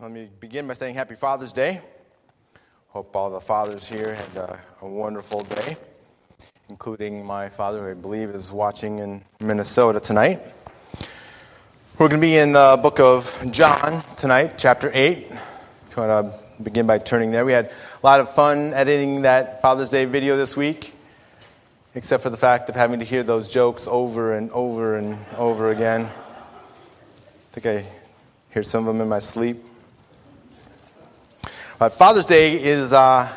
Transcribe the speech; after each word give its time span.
Let 0.00 0.12
me 0.12 0.28
begin 0.38 0.68
by 0.68 0.74
saying 0.74 0.94
Happy 0.94 1.16
Father's 1.16 1.52
Day. 1.52 1.80
Hope 2.90 3.16
all 3.16 3.30
the 3.30 3.40
fathers 3.40 3.84
here 3.84 4.14
had 4.14 4.36
a, 4.36 4.60
a 4.80 4.88
wonderful 4.88 5.42
day, 5.42 5.76
including 6.68 7.26
my 7.26 7.48
father, 7.48 7.80
who 7.80 7.90
I 7.90 7.94
believe 7.94 8.28
is 8.28 8.52
watching 8.52 9.00
in 9.00 9.22
Minnesota 9.40 9.98
tonight. 9.98 10.40
We're 11.98 12.08
going 12.08 12.20
to 12.20 12.24
be 12.24 12.36
in 12.36 12.52
the 12.52 12.78
book 12.80 13.00
of 13.00 13.44
John 13.50 14.04
tonight, 14.16 14.54
chapter 14.56 14.88
8. 14.94 15.18
If 15.18 15.96
you 15.96 16.02
want 16.04 16.32
to 16.32 16.62
begin 16.62 16.86
by 16.86 16.98
turning 16.98 17.32
there, 17.32 17.44
we 17.44 17.50
had 17.50 17.66
a 17.66 18.06
lot 18.06 18.20
of 18.20 18.32
fun 18.32 18.74
editing 18.74 19.22
that 19.22 19.60
Father's 19.62 19.90
Day 19.90 20.04
video 20.04 20.36
this 20.36 20.56
week, 20.56 20.94
except 21.96 22.22
for 22.22 22.30
the 22.30 22.36
fact 22.36 22.68
of 22.68 22.76
having 22.76 23.00
to 23.00 23.04
hear 23.04 23.24
those 23.24 23.48
jokes 23.48 23.88
over 23.88 24.34
and 24.34 24.52
over 24.52 24.96
and 24.96 25.18
over 25.36 25.72
again. 25.72 26.04
I 26.04 26.10
think 27.50 27.66
I 27.66 27.84
hear 28.54 28.62
some 28.62 28.86
of 28.86 28.94
them 28.94 29.02
in 29.02 29.08
my 29.08 29.18
sleep. 29.18 29.64
But 31.78 31.92
Father's 31.92 32.26
Day 32.26 32.60
is 32.60 32.92
uh, 32.92 33.32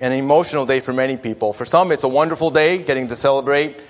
an 0.00 0.12
emotional 0.12 0.66
day 0.66 0.80
for 0.80 0.92
many 0.92 1.16
people. 1.16 1.54
For 1.54 1.64
some, 1.64 1.92
it's 1.92 2.04
a 2.04 2.08
wonderful 2.08 2.50
day, 2.50 2.76
getting 2.76 3.08
to 3.08 3.16
celebrate 3.16 3.80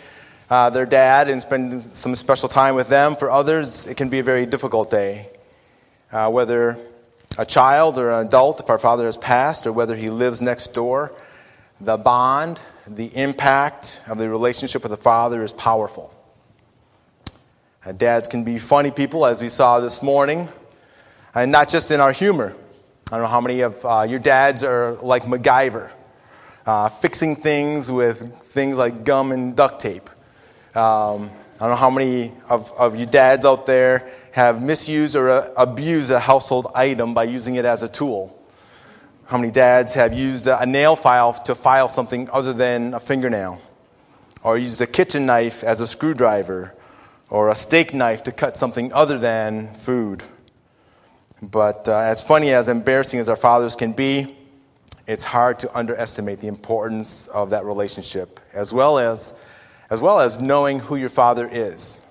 uh, 0.49 0.71
their 0.71 0.87
dad 0.87 1.29
and 1.29 1.43
spend 1.43 1.83
some 1.93 2.15
special 2.15 2.49
time 2.49 2.77
with 2.77 2.87
them. 2.87 3.17
For 3.17 3.29
others, 3.29 3.89
it 3.89 3.97
can 3.97 4.09
be 4.09 4.21
a 4.21 4.23
very 4.23 4.47
difficult 4.47 4.93
day. 4.93 5.29
Uh, 6.13 6.31
whether 6.31 6.79
a 7.37 7.45
child 7.45 7.99
or 7.99 8.13
an 8.13 8.29
adult, 8.29 8.61
if 8.61 8.71
our 8.71 8.79
father 8.79 9.07
has 9.07 9.17
passed, 9.17 9.67
or 9.67 9.73
whether 9.73 9.97
he 9.97 10.09
lives 10.09 10.41
next 10.41 10.73
door, 10.73 11.13
the 11.81 11.97
bond, 11.97 12.61
the 12.87 13.07
impact 13.17 14.03
of 14.07 14.19
the 14.19 14.29
relationship 14.29 14.85
with 14.85 14.91
the 14.91 14.97
father 14.97 15.43
is 15.43 15.53
powerful. 15.53 16.15
Uh, 17.85 17.91
dads 17.91 18.29
can 18.29 18.45
be 18.45 18.57
funny 18.57 18.93
people, 18.93 19.27
as 19.27 19.43
we 19.43 19.49
saw 19.49 19.81
this 19.81 20.01
morning, 20.01 20.49
and 21.35 21.51
not 21.51 21.69
just 21.69 21.91
in 21.91 21.99
our 21.99 22.13
humor. 22.13 22.55
I 23.13 23.17
don't 23.17 23.23
know 23.23 23.29
how 23.31 23.41
many 23.41 23.63
of 23.63 23.85
uh, 23.85 24.07
your 24.09 24.21
dads 24.21 24.63
are 24.63 24.93
like 25.03 25.25
MacGyver, 25.25 25.93
uh, 26.65 26.89
fixing 26.91 27.35
things 27.35 27.91
with 27.91 28.41
things 28.45 28.77
like 28.77 29.03
gum 29.03 29.33
and 29.33 29.57
duct 29.57 29.81
tape. 29.81 30.09
Um, 30.77 31.29
I 31.57 31.67
don't 31.67 31.71
know 31.71 31.75
how 31.75 31.91
many 31.91 32.33
of, 32.49 32.71
of 32.79 32.95
you 32.95 33.07
dads 33.07 33.45
out 33.45 33.67
there 33.67 34.09
have 34.31 34.63
misused 34.63 35.17
or 35.17 35.29
uh, 35.29 35.49
abused 35.57 36.13
a 36.13 36.21
household 36.21 36.69
item 36.73 37.13
by 37.13 37.25
using 37.25 37.57
it 37.57 37.65
as 37.65 37.83
a 37.83 37.89
tool. 37.89 38.41
How 39.25 39.39
many 39.39 39.51
dads 39.51 39.95
have 39.95 40.15
used 40.15 40.47
a 40.47 40.65
nail 40.65 40.95
file 40.95 41.33
to 41.33 41.57
file 41.57 41.89
something 41.89 42.31
other 42.31 42.53
than 42.53 42.95
a 42.95 43.01
fingernail? 43.01 43.61
Or 44.45 44.57
used 44.57 44.81
a 44.81 44.87
kitchen 44.87 45.27
knife 45.27 45.65
as 45.65 45.81
a 45.81 45.87
screwdriver? 45.89 46.77
Or 47.29 47.49
a 47.49 47.57
steak 47.57 47.93
knife 47.93 48.23
to 48.25 48.33
cut 48.33 48.57
something 48.57 48.93
other 48.93 49.19
than 49.19 49.75
food? 49.75 50.23
But 51.43 51.89
uh, 51.89 51.99
as 51.99 52.23
funny 52.23 52.53
as 52.53 52.69
embarrassing 52.69 53.19
as 53.19 53.29
our 53.29 53.37
fathers 53.37 53.75
can 53.75 53.93
be, 53.93 54.37
it's 55.07 55.25
hard 55.25 55.59
to 55.61 55.77
underestimate 55.77 56.41
the 56.41 56.49
importance 56.49 57.27
of 57.29 57.51
that 57.51 57.65
relationship, 57.65 58.39
as 58.53 58.73
well 58.73 58.99
as, 58.99 59.35
as 59.89 60.01
well 60.01 60.21
as 60.21 60.41
knowing 60.41 60.79
who 60.79 60.97
your 60.97 61.09
father 61.09 61.49
is. 61.51 62.03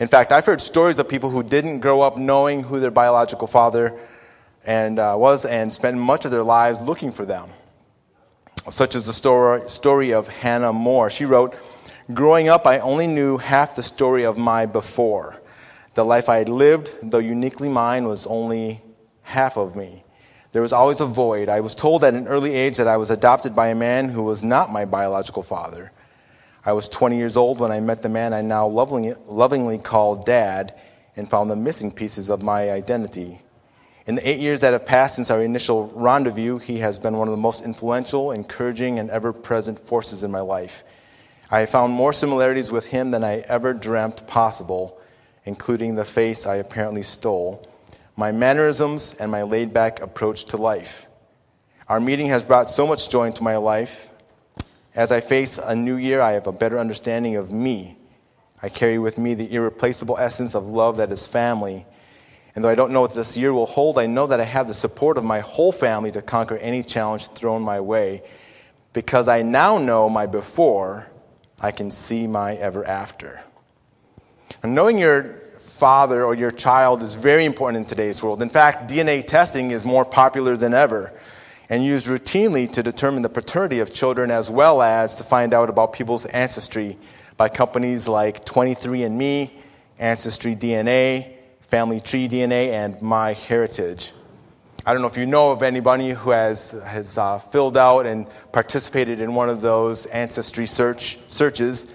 In 0.00 0.08
fact, 0.08 0.32
I've 0.32 0.46
heard 0.46 0.60
stories 0.60 0.98
of 0.98 1.08
people 1.08 1.30
who 1.30 1.42
didn't 1.42 1.80
grow 1.80 2.00
up 2.00 2.16
knowing 2.16 2.62
who 2.62 2.80
their 2.80 2.90
biological 2.90 3.46
father 3.46 3.98
and 4.64 4.98
uh, 4.98 5.14
was 5.16 5.44
and 5.44 5.72
spent 5.72 5.96
much 5.96 6.24
of 6.24 6.30
their 6.30 6.42
lives 6.42 6.80
looking 6.80 7.12
for 7.12 7.24
them. 7.24 7.50
Such 8.68 8.94
as 8.94 9.06
the 9.06 9.12
story, 9.12 9.68
story 9.68 10.12
of 10.12 10.28
Hannah 10.28 10.72
More. 10.72 11.08
She 11.08 11.24
wrote, 11.24 11.54
Growing 12.12 12.48
up, 12.48 12.66
I 12.66 12.80
only 12.80 13.06
knew 13.06 13.38
half 13.38 13.76
the 13.76 13.82
story 13.82 14.24
of 14.24 14.36
my 14.36 14.66
before. 14.66 15.39
The 16.00 16.04
life 16.06 16.30
I 16.30 16.38
had 16.38 16.48
lived, 16.48 16.96
though 17.02 17.18
uniquely 17.18 17.68
mine, 17.68 18.06
was 18.06 18.26
only 18.26 18.80
half 19.20 19.58
of 19.58 19.76
me. 19.76 20.02
There 20.52 20.62
was 20.62 20.72
always 20.72 21.02
a 21.02 21.04
void. 21.04 21.50
I 21.50 21.60
was 21.60 21.74
told 21.74 22.04
at 22.04 22.14
an 22.14 22.26
early 22.26 22.54
age 22.54 22.78
that 22.78 22.88
I 22.88 22.96
was 22.96 23.10
adopted 23.10 23.54
by 23.54 23.68
a 23.68 23.74
man 23.74 24.08
who 24.08 24.22
was 24.22 24.42
not 24.42 24.72
my 24.72 24.86
biological 24.86 25.42
father. 25.42 25.92
I 26.64 26.72
was 26.72 26.88
20 26.88 27.18
years 27.18 27.36
old 27.36 27.60
when 27.60 27.70
I 27.70 27.80
met 27.80 28.00
the 28.00 28.08
man 28.08 28.32
I 28.32 28.40
now 28.40 28.66
lovingly, 28.66 29.76
call 29.76 30.16
Dad 30.16 30.72
and 31.16 31.28
found 31.28 31.50
the 31.50 31.56
missing 31.56 31.92
pieces 31.92 32.30
of 32.30 32.42
my 32.42 32.70
identity. 32.70 33.42
In 34.06 34.14
the 34.14 34.26
eight 34.26 34.40
years 34.40 34.60
that 34.60 34.72
have 34.72 34.86
passed 34.86 35.16
since 35.16 35.30
our 35.30 35.42
initial 35.42 35.92
rendezvous, 35.94 36.60
he 36.60 36.78
has 36.78 36.98
been 36.98 37.18
one 37.18 37.28
of 37.28 37.32
the 37.32 37.36
most 37.36 37.62
influential, 37.62 38.32
encouraging, 38.32 38.98
and 38.98 39.10
ever 39.10 39.34
present 39.34 39.78
forces 39.78 40.22
in 40.22 40.30
my 40.30 40.40
life. 40.40 40.82
I 41.50 41.60
have 41.60 41.68
found 41.68 41.92
more 41.92 42.14
similarities 42.14 42.72
with 42.72 42.86
him 42.86 43.10
than 43.10 43.22
I 43.22 43.40
ever 43.40 43.74
dreamt 43.74 44.26
possible 44.26 44.96
including 45.44 45.94
the 45.94 46.04
face 46.04 46.46
I 46.46 46.56
apparently 46.56 47.02
stole, 47.02 47.68
my 48.16 48.32
mannerisms, 48.32 49.14
and 49.14 49.30
my 49.30 49.42
laid 49.42 49.72
back 49.72 50.00
approach 50.00 50.44
to 50.46 50.56
life. 50.56 51.06
Our 51.88 52.00
meeting 52.00 52.28
has 52.28 52.44
brought 52.44 52.70
so 52.70 52.86
much 52.86 53.10
joy 53.10 53.26
into 53.26 53.42
my 53.42 53.56
life. 53.56 54.12
As 54.94 55.10
I 55.10 55.20
face 55.20 55.58
a 55.58 55.74
new 55.74 55.96
year, 55.96 56.20
I 56.20 56.32
have 56.32 56.46
a 56.46 56.52
better 56.52 56.78
understanding 56.78 57.36
of 57.36 57.50
me. 57.50 57.96
I 58.62 58.68
carry 58.68 58.98
with 58.98 59.16
me 59.16 59.34
the 59.34 59.52
irreplaceable 59.52 60.18
essence 60.18 60.54
of 60.54 60.68
love 60.68 60.98
that 60.98 61.10
is 61.10 61.26
family. 61.26 61.86
And 62.54 62.64
though 62.64 62.68
I 62.68 62.74
don't 62.74 62.92
know 62.92 63.00
what 63.00 63.14
this 63.14 63.36
year 63.36 63.52
will 63.52 63.66
hold, 63.66 63.98
I 63.98 64.06
know 64.06 64.26
that 64.26 64.40
I 64.40 64.44
have 64.44 64.68
the 64.68 64.74
support 64.74 65.16
of 65.16 65.24
my 65.24 65.40
whole 65.40 65.72
family 65.72 66.10
to 66.12 66.22
conquer 66.22 66.56
any 66.58 66.82
challenge 66.82 67.28
thrown 67.28 67.62
my 67.62 67.80
way. 67.80 68.22
Because 68.92 69.28
I 69.28 69.42
now 69.42 69.78
know 69.78 70.08
my 70.08 70.26
before, 70.26 71.08
I 71.60 71.70
can 71.70 71.90
see 71.90 72.26
my 72.26 72.54
ever 72.56 72.84
after. 72.84 73.42
And 74.62 74.74
knowing 74.74 74.98
your 74.98 75.40
father 75.58 76.24
or 76.24 76.34
your 76.34 76.50
child 76.50 77.02
is 77.02 77.14
very 77.14 77.44
important 77.44 77.84
in 77.84 77.88
today's 77.88 78.22
world. 78.22 78.42
In 78.42 78.50
fact, 78.50 78.90
DNA 78.90 79.26
testing 79.26 79.70
is 79.70 79.84
more 79.84 80.04
popular 80.04 80.56
than 80.56 80.74
ever 80.74 81.12
and 81.70 81.84
used 81.84 82.08
routinely 82.08 82.70
to 82.72 82.82
determine 82.82 83.22
the 83.22 83.28
paternity 83.28 83.78
of 83.78 83.94
children 83.94 84.30
as 84.30 84.50
well 84.50 84.82
as 84.82 85.14
to 85.14 85.24
find 85.24 85.54
out 85.54 85.70
about 85.70 85.92
people's 85.92 86.26
ancestry 86.26 86.98
by 87.36 87.48
companies 87.48 88.08
like 88.08 88.44
23andMe, 88.44 89.50
Ancestry 89.98 90.56
DNA, 90.56 91.36
Family 91.60 92.00
Tree 92.00 92.28
DNA, 92.28 92.70
and 92.70 92.96
MyHeritage. 92.96 94.12
I 94.84 94.92
don't 94.92 95.02
know 95.02 95.08
if 95.08 95.16
you 95.16 95.26
know 95.26 95.52
of 95.52 95.62
anybody 95.62 96.10
who 96.10 96.30
has, 96.30 96.72
has 96.72 97.16
uh, 97.16 97.38
filled 97.38 97.76
out 97.76 98.06
and 98.06 98.26
participated 98.50 99.20
in 99.20 99.34
one 99.34 99.48
of 99.48 99.60
those 99.60 100.06
ancestry 100.06 100.66
search, 100.66 101.18
searches. 101.28 101.92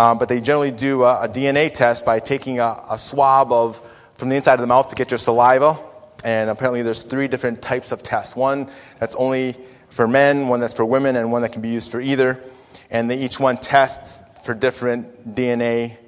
Um, 0.00 0.16
but 0.16 0.30
they 0.30 0.40
generally 0.40 0.70
do 0.70 1.02
a, 1.02 1.24
a 1.24 1.28
DNA 1.28 1.70
test 1.70 2.06
by 2.06 2.20
taking 2.20 2.58
a, 2.58 2.84
a, 2.90 2.96
swab 2.96 3.52
of 3.52 3.78
from 4.14 4.30
the 4.30 4.36
inside 4.36 4.54
of 4.54 4.60
the 4.60 4.66
mouth 4.66 4.88
to 4.88 4.94
get 4.96 5.10
your 5.10 5.18
saliva. 5.18 5.78
And 6.24 6.48
apparently, 6.48 6.80
there's 6.80 7.02
three 7.02 7.28
different 7.28 7.60
types 7.60 7.92
of 7.92 8.02
tests. 8.02 8.34
One 8.34 8.70
that's 8.98 9.14
only 9.14 9.56
for 9.90 10.08
men, 10.08 10.48
one 10.48 10.58
that's 10.58 10.72
for 10.72 10.86
women, 10.86 11.16
and 11.16 11.30
one 11.30 11.42
that 11.42 11.52
can 11.52 11.60
be 11.60 11.68
used 11.68 11.92
for 11.92 12.00
either. 12.00 12.42
And 12.90 13.10
they, 13.10 13.18
each 13.18 13.38
one 13.38 13.58
tests 13.58 14.22
for 14.42 14.54
different 14.54 15.34
DNA 15.34 15.98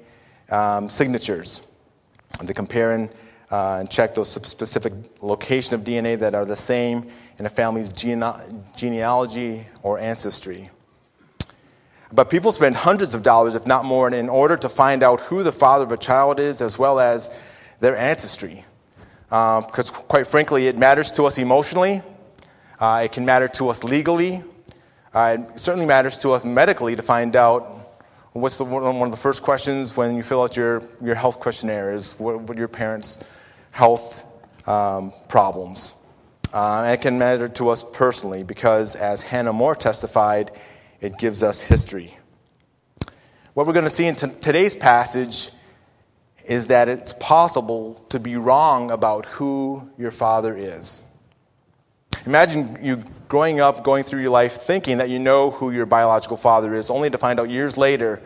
um, 0.49 0.89
signatures. 0.89 1.61
And 2.39 2.49
they 2.49 2.53
compare 2.55 2.93
and, 2.93 3.11
uh, 3.51 3.77
and 3.81 3.91
check 3.91 4.15
those 4.15 4.31
specific 4.31 4.93
location 5.21 5.75
of 5.75 5.81
DNA 5.81 6.17
that 6.17 6.33
are 6.33 6.45
the 6.45 6.55
same 6.55 7.05
in 7.37 7.45
a 7.45 7.49
family's 7.49 7.93
gene- 7.93 8.23
genealogy 8.75 9.67
or 9.83 9.99
ancestry. 9.99 10.71
But 12.13 12.29
people 12.29 12.51
spend 12.51 12.75
hundreds 12.75 13.15
of 13.15 13.23
dollars, 13.23 13.55
if 13.55 13.65
not 13.65 13.85
more, 13.85 14.07
in 14.07 14.29
order 14.29 14.55
to 14.57 14.69
find 14.69 15.01
out 15.01 15.19
who 15.21 15.41
the 15.41 15.51
father 15.51 15.83
of 15.83 15.91
a 15.91 15.97
child 15.97 16.39
is 16.39 16.61
as 16.61 16.77
well 16.77 16.99
as 16.99 17.31
their 17.79 17.97
ancestry. 17.97 18.63
Because, 19.29 19.89
um, 19.89 19.95
quite 20.07 20.27
frankly, 20.27 20.67
it 20.67 20.77
matters 20.77 21.11
to 21.13 21.23
us 21.23 21.39
emotionally, 21.39 22.03
uh, 22.79 23.01
it 23.03 23.11
can 23.11 23.25
matter 23.25 23.47
to 23.47 23.69
us 23.69 23.83
legally, 23.83 24.43
uh, 25.15 25.37
it 25.39 25.59
certainly 25.59 25.87
matters 25.87 26.19
to 26.19 26.31
us 26.31 26.45
medically 26.45 26.95
to 26.95 27.01
find 27.01 27.35
out 27.35 27.63
what's 28.33 28.59
the, 28.59 28.63
one 28.63 29.01
of 29.01 29.11
the 29.11 29.17
first 29.17 29.41
questions 29.41 29.97
when 29.97 30.15
you 30.15 30.21
fill 30.21 30.43
out 30.43 30.55
your, 30.55 30.83
your 31.01 31.15
health 31.15 31.39
questionnaire 31.39 31.93
is 31.93 32.13
what, 32.19 32.41
what 32.41 32.57
your 32.59 32.67
parents' 32.67 33.17
health 33.71 34.23
um, 34.67 35.11
problems. 35.29 35.95
Uh, 36.53 36.91
it 36.93 37.01
can 37.01 37.17
matter 37.17 37.47
to 37.47 37.69
us 37.69 37.83
personally 37.83 38.43
because, 38.43 38.95
as 38.95 39.23
Hannah 39.23 39.53
Moore 39.53 39.75
testified, 39.75 40.51
it 41.03 41.17
gives 41.17 41.43
us 41.43 41.61
history. 41.61 42.17
What 43.53 43.67
we're 43.67 43.73
going 43.73 43.83
to 43.83 43.91
see 43.91 44.07
in 44.07 44.15
t- 44.15 44.27
today's 44.39 44.75
passage 44.75 45.49
is 46.45 46.67
that 46.67 46.87
it's 46.87 47.13
possible 47.13 48.03
to 48.07 48.21
be 48.21 48.37
wrong 48.37 48.89
about 48.89 49.25
who 49.25 49.89
your 49.97 50.11
father 50.11 50.55
is. 50.55 51.03
Imagine 52.25 52.77
you 52.81 53.03
growing 53.27 53.59
up, 53.59 53.83
going 53.83 54.05
through 54.05 54.21
your 54.21 54.29
life, 54.29 54.53
thinking 54.53 54.99
that 54.99 55.09
you 55.09 55.19
know 55.19 55.51
who 55.51 55.71
your 55.71 55.85
biological 55.85 56.37
father 56.37 56.73
is, 56.73 56.89
only 56.89 57.09
to 57.09 57.17
find 57.17 57.37
out 57.37 57.49
years 57.49 57.75
later 57.75 58.21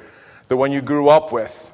the 0.47 0.55
one 0.55 0.71
you 0.71 0.81
grew 0.81 1.09
up 1.09 1.31
with, 1.31 1.73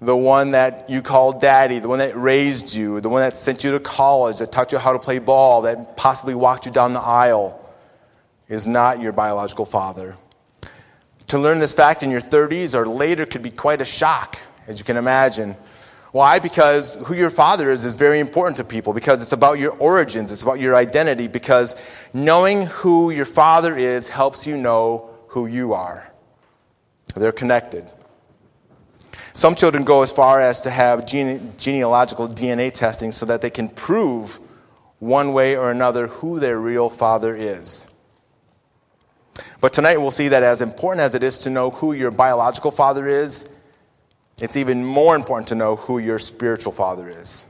the 0.00 0.16
one 0.16 0.52
that 0.52 0.88
you 0.88 1.02
called 1.02 1.40
daddy, 1.40 1.80
the 1.80 1.88
one 1.88 1.98
that 1.98 2.16
raised 2.16 2.72
you, 2.72 3.00
the 3.00 3.08
one 3.08 3.22
that 3.22 3.34
sent 3.34 3.64
you 3.64 3.72
to 3.72 3.80
college, 3.80 4.38
that 4.38 4.52
taught 4.52 4.70
you 4.70 4.78
how 4.78 4.92
to 4.92 5.00
play 5.00 5.18
ball, 5.18 5.62
that 5.62 5.96
possibly 5.96 6.36
walked 6.36 6.66
you 6.66 6.72
down 6.72 6.92
the 6.92 7.00
aisle 7.00 7.59
is 8.50 8.66
not 8.66 9.00
your 9.00 9.12
biological 9.12 9.64
father. 9.64 10.18
To 11.28 11.38
learn 11.38 11.60
this 11.60 11.72
fact 11.72 12.02
in 12.02 12.10
your 12.10 12.20
30s 12.20 12.74
or 12.74 12.86
later 12.86 13.24
could 13.24 13.42
be 13.42 13.50
quite 13.50 13.80
a 13.80 13.84
shock, 13.84 14.38
as 14.66 14.78
you 14.78 14.84
can 14.84 14.98
imagine. 14.98 15.56
Why? 16.10 16.40
Because 16.40 16.96
who 17.06 17.14
your 17.14 17.30
father 17.30 17.70
is 17.70 17.84
is 17.84 17.94
very 17.94 18.18
important 18.18 18.56
to 18.56 18.64
people 18.64 18.92
because 18.92 19.22
it's 19.22 19.32
about 19.32 19.60
your 19.60 19.70
origins, 19.76 20.32
it's 20.32 20.42
about 20.42 20.58
your 20.58 20.74
identity, 20.74 21.28
because 21.28 21.76
knowing 22.12 22.66
who 22.66 23.10
your 23.10 23.24
father 23.24 23.78
is 23.78 24.08
helps 24.08 24.44
you 24.44 24.56
know 24.56 25.08
who 25.28 25.46
you 25.46 25.72
are. 25.72 26.12
They're 27.14 27.30
connected. 27.30 27.88
Some 29.32 29.54
children 29.54 29.84
go 29.84 30.02
as 30.02 30.10
far 30.10 30.40
as 30.40 30.60
to 30.62 30.70
have 30.70 31.06
gene- 31.06 31.52
genealogical 31.56 32.26
DNA 32.26 32.72
testing 32.72 33.12
so 33.12 33.26
that 33.26 33.40
they 33.40 33.50
can 33.50 33.68
prove 33.68 34.40
one 34.98 35.32
way 35.32 35.56
or 35.56 35.70
another 35.70 36.08
who 36.08 36.40
their 36.40 36.58
real 36.58 36.90
father 36.90 37.32
is. 37.36 37.86
But 39.60 39.72
tonight 39.72 39.98
we'll 39.98 40.10
see 40.10 40.28
that 40.28 40.42
as 40.42 40.62
important 40.62 41.02
as 41.02 41.14
it 41.14 41.22
is 41.22 41.40
to 41.40 41.50
know 41.50 41.70
who 41.70 41.92
your 41.92 42.10
biological 42.10 42.70
father 42.70 43.06
is, 43.06 43.48
it's 44.40 44.56
even 44.56 44.84
more 44.84 45.14
important 45.14 45.48
to 45.48 45.54
know 45.54 45.76
who 45.76 45.98
your 45.98 46.18
spiritual 46.18 46.72
father 46.72 47.08
is. 47.08 47.44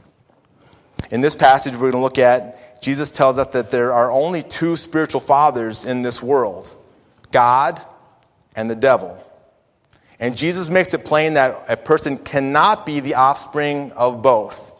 In 1.11 1.21
this 1.21 1.37
passage 1.37 1.75
we're 1.75 1.93
going 1.93 1.93
to 1.93 1.99
look 1.99 2.19
at, 2.19 2.83
Jesus 2.83 3.11
tells 3.11 3.39
us 3.39 3.49
that 3.49 3.71
there 3.71 3.93
are 3.93 4.11
only 4.11 4.43
two 4.43 4.77
spiritual 4.77 5.21
fathers 5.21 5.85
in 5.85 6.03
this 6.03 6.23
world 6.23 6.75
God 7.31 7.81
and 8.57 8.69
the 8.69 8.77
devil. 8.77 9.25
And 10.19 10.37
Jesus 10.37 10.69
makes 10.69 10.93
it 10.93 11.05
plain 11.05 11.35
that 11.35 11.65
a 11.69 11.77
person 11.77 12.19
cannot 12.19 12.85
be 12.85 13.01
the 13.01 13.15
offspring 13.15 13.93
of 13.93 14.21
both. 14.21 14.73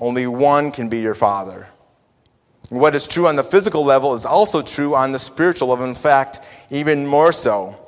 Only 0.00 0.26
one 0.26 0.72
can 0.72 0.88
be 0.88 1.00
your 1.00 1.14
father. 1.14 1.68
What 2.68 2.94
is 2.96 3.06
true 3.06 3.28
on 3.28 3.36
the 3.36 3.44
physical 3.44 3.84
level 3.84 4.14
is 4.14 4.26
also 4.26 4.60
true 4.62 4.94
on 4.94 5.12
the 5.12 5.18
spiritual 5.18 5.68
level. 5.68 5.84
In 5.86 5.94
fact, 5.94 6.40
even 6.70 7.06
more 7.06 7.32
so. 7.32 7.78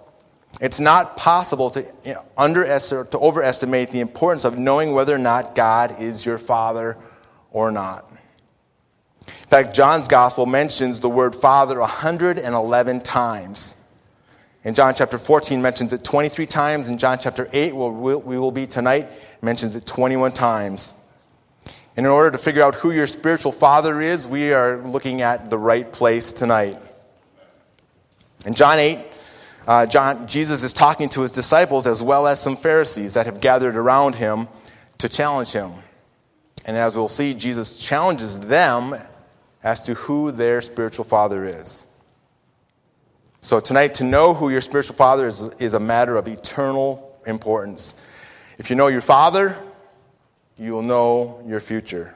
It's 0.61 0.81
not 0.81 1.17
possible 1.17 1.71
to, 1.71 2.25
underestimate, 2.37 3.11
to 3.13 3.19
overestimate 3.19 3.91
the 3.91 4.01
importance 4.01 4.45
of 4.45 4.59
knowing 4.59 4.93
whether 4.93 5.15
or 5.15 5.19
not 5.19 5.55
God 5.55 6.01
is 6.01 6.25
your 6.25 6.39
father 6.39 6.97
or 7.51 7.71
not. 7.71 8.11
In 9.27 9.51
fact, 9.51 9.75
John's 9.75 10.09
gospel 10.09 10.47
mentions 10.47 11.01
the 11.01 11.09
word 11.09 11.35
father 11.35 11.79
111 11.81 13.01
times. 13.01 13.75
In 14.65 14.75
John 14.75 14.95
chapter 14.95 15.19
14 15.19 15.63
mentions 15.63 15.93
it 15.93 16.03
23 16.03 16.47
times. 16.47 16.89
In 16.89 16.99
John 16.99 17.19
chapter 17.21 17.49
8, 17.53 17.75
where 17.75 18.19
we 18.19 18.39
will 18.39 18.53
be 18.53 18.67
tonight, 18.67 19.09
mentions 19.43 19.77
it 19.77 19.87
21 19.87 20.33
times. 20.33 20.93
And 21.99 22.07
in 22.07 22.13
order 22.13 22.31
to 22.31 22.39
figure 22.39 22.63
out 22.63 22.77
who 22.77 22.93
your 22.93 23.09
spiritual 23.09 23.51
father 23.51 24.01
is, 24.01 24.25
we 24.25 24.53
are 24.53 24.81
looking 24.87 25.21
at 25.21 25.51
the 25.51 25.59
right 25.59 25.93
place 25.93 26.33
tonight. 26.33 26.81
In 28.47 28.55
John 28.55 28.79
8, 28.79 29.01
uh, 29.67 29.87
John, 29.87 30.29
Jesus 30.29 30.63
is 30.63 30.73
talking 30.73 31.09
to 31.09 31.23
his 31.23 31.33
disciples 31.33 31.89
as 31.89 32.01
well 32.01 32.29
as 32.29 32.41
some 32.41 32.55
Pharisees 32.55 33.15
that 33.15 33.27
have 33.27 33.41
gathered 33.41 33.75
around 33.75 34.15
him 34.15 34.47
to 34.99 35.09
challenge 35.09 35.51
him. 35.51 35.73
And 36.65 36.77
as 36.77 36.97
we'll 36.97 37.09
see, 37.09 37.35
Jesus 37.35 37.75
challenges 37.75 38.39
them 38.39 38.95
as 39.65 39.83
to 39.83 39.95
who 39.95 40.31
their 40.31 40.61
spiritual 40.61 41.05
father 41.05 41.47
is. 41.47 41.85
So, 43.41 43.59
tonight, 43.59 43.95
to 43.95 44.05
know 44.05 44.35
who 44.35 44.51
your 44.51 44.61
spiritual 44.61 44.95
father 44.95 45.27
is 45.27 45.49
is 45.59 45.75
a 45.75 45.81
matter 45.81 46.17
of 46.17 46.29
eternal 46.29 47.21
importance. 47.27 47.97
If 48.57 48.71
you 48.71 48.77
know 48.77 48.87
your 48.87 49.01
father, 49.01 49.59
you 50.59 50.73
will 50.73 50.83
know 50.83 51.43
your 51.47 51.61
future. 51.61 52.15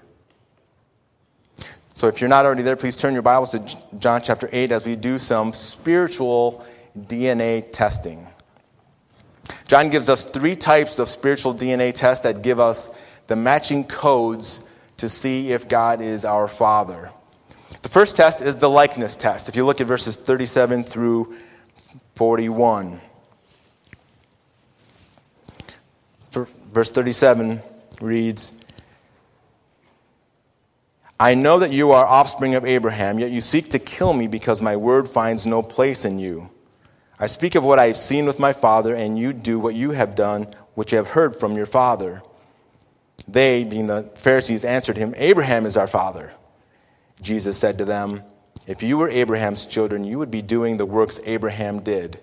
So, 1.94 2.08
if 2.08 2.20
you're 2.20 2.28
not 2.30 2.44
already 2.44 2.62
there, 2.62 2.76
please 2.76 2.96
turn 2.96 3.12
your 3.12 3.22
Bibles 3.22 3.52
to 3.52 3.98
John 3.98 4.22
chapter 4.22 4.48
8 4.50 4.72
as 4.72 4.84
we 4.84 4.96
do 4.96 5.18
some 5.18 5.52
spiritual 5.52 6.66
DNA 6.98 7.70
testing. 7.70 8.26
John 9.68 9.88
gives 9.88 10.08
us 10.08 10.24
three 10.24 10.56
types 10.56 10.98
of 10.98 11.08
spiritual 11.08 11.54
DNA 11.54 11.94
tests 11.94 12.24
that 12.24 12.42
give 12.42 12.58
us 12.58 12.90
the 13.28 13.36
matching 13.36 13.84
codes 13.84 14.64
to 14.96 15.08
see 15.08 15.52
if 15.52 15.68
God 15.68 16.00
is 16.00 16.24
our 16.24 16.48
Father. 16.48 17.12
The 17.82 17.88
first 17.88 18.16
test 18.16 18.40
is 18.40 18.56
the 18.56 18.68
likeness 18.68 19.16
test. 19.16 19.48
If 19.48 19.56
you 19.56 19.64
look 19.64 19.80
at 19.80 19.86
verses 19.86 20.16
37 20.16 20.84
through 20.84 21.36
41. 22.16 23.00
Verse 26.30 26.90
37 26.90 27.60
reads 28.02 28.52
I 31.22 31.36
know 31.36 31.60
that 31.60 31.70
you 31.70 31.92
are 31.92 32.04
offspring 32.04 32.56
of 32.56 32.64
Abraham, 32.64 33.20
yet 33.20 33.30
you 33.30 33.40
seek 33.40 33.68
to 33.68 33.78
kill 33.78 34.12
me 34.12 34.26
because 34.26 34.60
my 34.60 34.76
word 34.76 35.08
finds 35.08 35.46
no 35.46 35.62
place 35.62 36.04
in 36.04 36.18
you. 36.18 36.50
I 37.16 37.26
speak 37.26 37.54
of 37.54 37.62
what 37.62 37.78
I 37.78 37.86
have 37.86 37.96
seen 37.96 38.24
with 38.24 38.40
my 38.40 38.52
father, 38.52 38.96
and 38.96 39.16
you 39.16 39.32
do 39.32 39.60
what 39.60 39.76
you 39.76 39.92
have 39.92 40.16
done, 40.16 40.52
which 40.74 40.90
you 40.90 40.98
have 40.98 41.10
heard 41.10 41.36
from 41.36 41.54
your 41.54 41.66
father. 41.66 42.22
They, 43.28 43.62
being 43.62 43.86
the 43.86 44.10
Pharisees, 44.16 44.64
answered 44.64 44.96
him, 44.96 45.14
Abraham 45.16 45.64
is 45.64 45.76
our 45.76 45.86
father. 45.86 46.34
Jesus 47.20 47.56
said 47.56 47.78
to 47.78 47.84
them, 47.84 48.24
If 48.66 48.82
you 48.82 48.98
were 48.98 49.08
Abraham's 49.08 49.66
children, 49.66 50.02
you 50.02 50.18
would 50.18 50.32
be 50.32 50.42
doing 50.42 50.76
the 50.76 50.86
works 50.86 51.20
Abraham 51.24 51.84
did. 51.84 52.18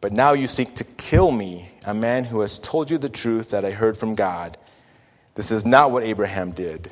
But 0.00 0.12
now 0.12 0.34
you 0.34 0.46
seek 0.46 0.76
to 0.76 0.84
kill 0.84 1.32
me, 1.32 1.72
a 1.84 1.92
man 1.92 2.22
who 2.22 2.42
has 2.42 2.60
told 2.60 2.88
you 2.88 2.98
the 2.98 3.08
truth 3.08 3.50
that 3.50 3.64
I 3.64 3.72
heard 3.72 3.98
from 3.98 4.14
God. 4.14 4.56
This 5.38 5.52
is 5.52 5.64
not 5.64 5.92
what 5.92 6.02
Abraham 6.02 6.50
did. 6.50 6.90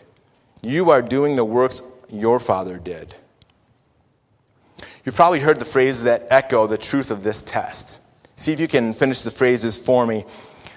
You 0.63 0.91
are 0.91 1.03
doing 1.03 1.35
the 1.35 1.45
works 1.45 1.83
your 2.09 2.39
father 2.39 2.79
did. 2.79 3.13
You've 5.05 5.17
probably 5.17 5.41
heard 5.41 5.59
the 5.59 5.65
phrases 5.65 6.05
that 6.05 6.29
echo 6.31 6.69
the 6.69 6.79
truth 6.79 7.11
of 7.11 7.25
this 7.25 7.43
test. 7.43 7.99
See 8.37 8.53
if 8.53 8.61
you 8.61 8.69
can 8.69 8.93
finish 8.93 9.23
the 9.23 9.33
phrases 9.33 9.77
for 9.77 10.07
me. 10.07 10.25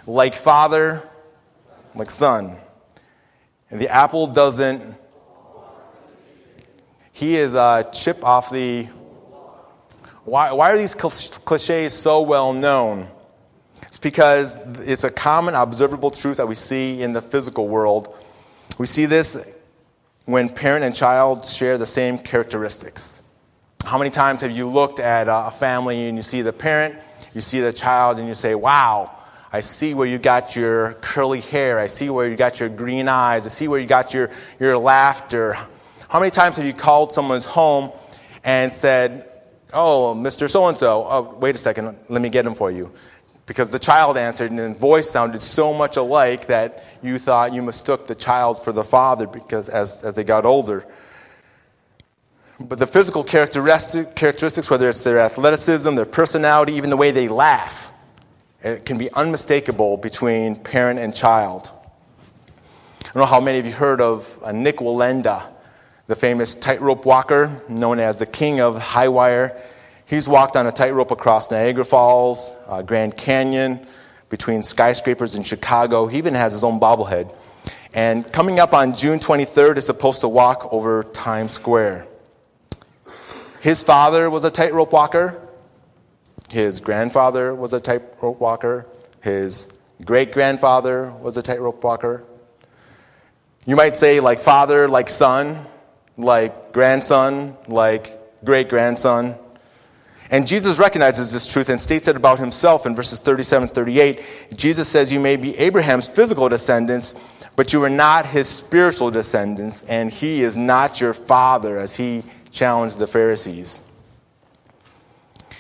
Like 0.08 0.34
father, 0.34 1.08
like 1.94 2.10
son. 2.10 2.58
And 3.70 3.80
the 3.80 3.90
apple 3.90 4.26
doesn't. 4.26 4.96
He 7.14 7.36
is 7.36 7.54
a 7.54 7.88
chip 7.94 8.26
off 8.26 8.50
the. 8.50 8.86
Why, 10.24 10.54
why 10.54 10.74
are 10.74 10.78
these 10.78 10.96
cliches 10.96 11.94
so 11.94 12.24
well 12.24 12.52
known? 12.52 13.08
It's 13.90 14.00
because 14.00 14.56
it's 14.88 15.04
a 15.04 15.10
common 15.10 15.56
observable 15.56 16.12
truth 16.12 16.38
that 16.38 16.48
we 16.48 16.56
see 16.56 17.02
in 17.02 17.12
the 17.12 17.22
physical 17.22 17.68
world. 17.68 18.16
We 18.78 18.86
see 18.86 19.06
this 19.06 19.46
when 20.26 20.48
parent 20.48 20.86
and 20.86 20.96
child 20.96 21.44
share 21.44 21.78
the 21.80 21.88
same 21.88 22.20
characteristics. 22.20 23.22
How 23.84 23.98
many 23.98 24.12
times 24.12 24.42
have 24.42 24.52
you 24.52 24.68
looked 24.68 25.00
at 25.00 25.28
a 25.28 25.50
family 25.50 26.08
and 26.08 26.16
you 26.16 26.22
see 26.22 26.44
the 26.44 26.54
parent, 26.54 26.96
you 27.34 27.42
see 27.42 27.62
the 27.62 27.74
child, 27.74 28.20
and 28.20 28.28
you 28.28 28.36
say, 28.36 28.54
Wow, 28.54 29.12
I 29.52 29.62
see 29.62 29.96
where 29.96 30.06
you 30.06 30.20
got 30.20 30.56
your 30.56 30.94
curly 31.02 31.42
hair. 31.42 31.80
I 31.80 31.88
see 31.88 32.12
where 32.12 32.30
you 32.30 32.36
got 32.36 32.60
your 32.60 32.70
green 32.70 33.08
eyes. 33.08 33.48
I 33.48 33.50
see 33.50 33.68
where 33.68 33.80
you 33.80 33.88
got 33.88 34.14
your, 34.14 34.30
your 34.60 34.78
laughter. 34.78 35.58
How 36.08 36.20
many 36.20 36.30
times 36.30 36.58
have 36.58 36.66
you 36.66 36.74
called 36.74 37.12
someone's 37.12 37.46
home 37.46 37.92
and 38.44 38.72
said, 38.72 39.28
Oh, 39.74 40.16
Mr. 40.16 40.48
So 40.50 40.68
and 40.68 40.78
so, 40.78 41.08
oh, 41.10 41.36
wait 41.40 41.56
a 41.56 41.58
second, 41.60 41.98
let 42.10 42.22
me 42.22 42.30
get 42.30 42.46
him 42.46 42.54
for 42.54 42.70
you? 42.70 42.92
Because 43.50 43.72
the 43.72 43.80
child 43.80 44.16
answered 44.16 44.52
and 44.52 44.60
his 44.60 44.78
voice 44.78 45.10
sounded 45.10 45.42
so 45.42 45.74
much 45.74 45.98
alike 45.98 46.46
that 46.48 46.86
you 47.02 47.18
thought 47.18 47.52
you 47.52 47.64
mistook 47.64 48.06
the 48.06 48.14
child 48.14 48.64
for 48.64 48.72
the 48.72 48.84
father 48.84 49.26
because 49.26 49.70
as, 49.70 50.04
as 50.04 50.14
they 50.14 50.24
got 50.24 50.46
older. 50.46 50.86
But 52.60 52.78
the 52.78 52.86
physical 52.86 53.24
characteristics, 53.24 54.70
whether 54.70 54.88
it's 54.88 55.02
their 55.02 55.18
athleticism, 55.18 55.96
their 55.96 56.06
personality, 56.06 56.74
even 56.74 56.92
the 56.92 56.98
way 56.98 57.10
they 57.10 57.28
laugh, 57.28 57.92
it 58.62 58.86
can 58.86 59.00
be 59.00 59.12
unmistakable 59.14 59.98
between 59.98 60.56
parent 60.56 61.00
and 61.00 61.16
child. 61.16 61.72
I 61.74 63.06
don't 63.14 63.16
know 63.22 63.26
how 63.26 63.42
many 63.42 63.58
of 63.58 63.66
you 63.66 63.72
heard 63.72 64.00
of 64.00 64.38
uh, 64.44 64.52
Nick 64.52 64.80
Nik 64.80 64.88
Wallenda, 64.88 65.48
the 66.06 66.16
famous 66.16 66.54
tightrope 66.54 67.04
walker 67.04 67.64
known 67.68 67.98
as 67.98 68.20
the 68.20 68.28
king 68.28 68.62
of 68.62 68.80
high 68.80 69.08
wire. 69.08 69.60
He's 70.10 70.28
walked 70.28 70.56
on 70.56 70.66
a 70.66 70.72
tightrope 70.72 71.12
across 71.12 71.52
Niagara 71.52 71.86
Falls, 71.86 72.56
uh, 72.66 72.82
Grand 72.82 73.16
Canyon, 73.16 73.86
between 74.30 74.64
skyscrapers 74.64 75.36
in 75.36 75.44
Chicago. 75.44 76.08
He 76.08 76.18
even 76.18 76.34
has 76.34 76.52
his 76.52 76.64
own 76.64 76.80
bobblehead. 76.80 77.32
And 77.94 78.26
coming 78.34 78.60
up 78.60 78.74
on 78.74 78.96
June 78.96 79.20
23rd 79.20 79.78
is 79.78 79.86
supposed 79.86 80.22
to 80.22 80.28
walk 80.28 80.74
over 80.74 81.04
Times 81.04 81.52
Square. 81.52 82.08
His 83.62 83.84
father 83.84 84.32
was 84.32 84.44
a 84.46 84.50
tightrope 84.50 84.92
walker. 84.92 85.48
His 86.50 86.80
grandfather 86.80 87.54
was 87.54 87.74
a 87.74 87.80
tightrope 87.80 88.40
walker. 88.40 88.88
His 89.22 89.68
great 90.04 90.32
grandfather 90.32 91.12
was 91.12 91.38
a 91.38 91.44
tightrope 91.44 91.84
walker. 91.84 92.24
You 93.68 93.76
might 93.76 93.96
say, 93.96 94.22
like 94.22 94.42
father, 94.42 94.88
like 94.88 95.12
son, 95.12 95.68
like 96.18 96.74
grandson, 96.74 97.56
like 97.68 98.44
great 98.44 98.70
grandson. 98.70 99.36
And 100.32 100.48
Jesus 100.48 100.78
recognizes 100.78 101.32
this 101.32 101.48
truth 101.48 101.70
and 101.70 101.82
states 101.82 102.08
it 102.08 102.16
about 102.16 102.40
himself 102.40 102.86
in 102.86 102.96
verses 102.96 103.20
37 103.20 103.70
38. 103.70 104.24
Jesus 104.56 104.88
says, 104.88 105.12
You 105.12 105.20
may 105.20 105.36
be 105.36 105.58
Abraham's 105.58 106.08
physical 106.08 106.48
descendants, 106.50 107.16
but 107.56 107.74
you 107.74 107.84
are 107.84 107.90
not 107.90 108.26
his 108.26 108.48
spiritual 108.48 109.12
descendants, 109.12 109.84
and 109.84 110.12
he 110.12 110.44
is 110.44 110.56
not 110.56 111.02
your 111.02 111.14
father, 111.14 111.80
as 111.80 111.96
he 111.96 112.24
challenged 112.52 113.00
the 113.00 113.08
Pharisees. 113.08 113.82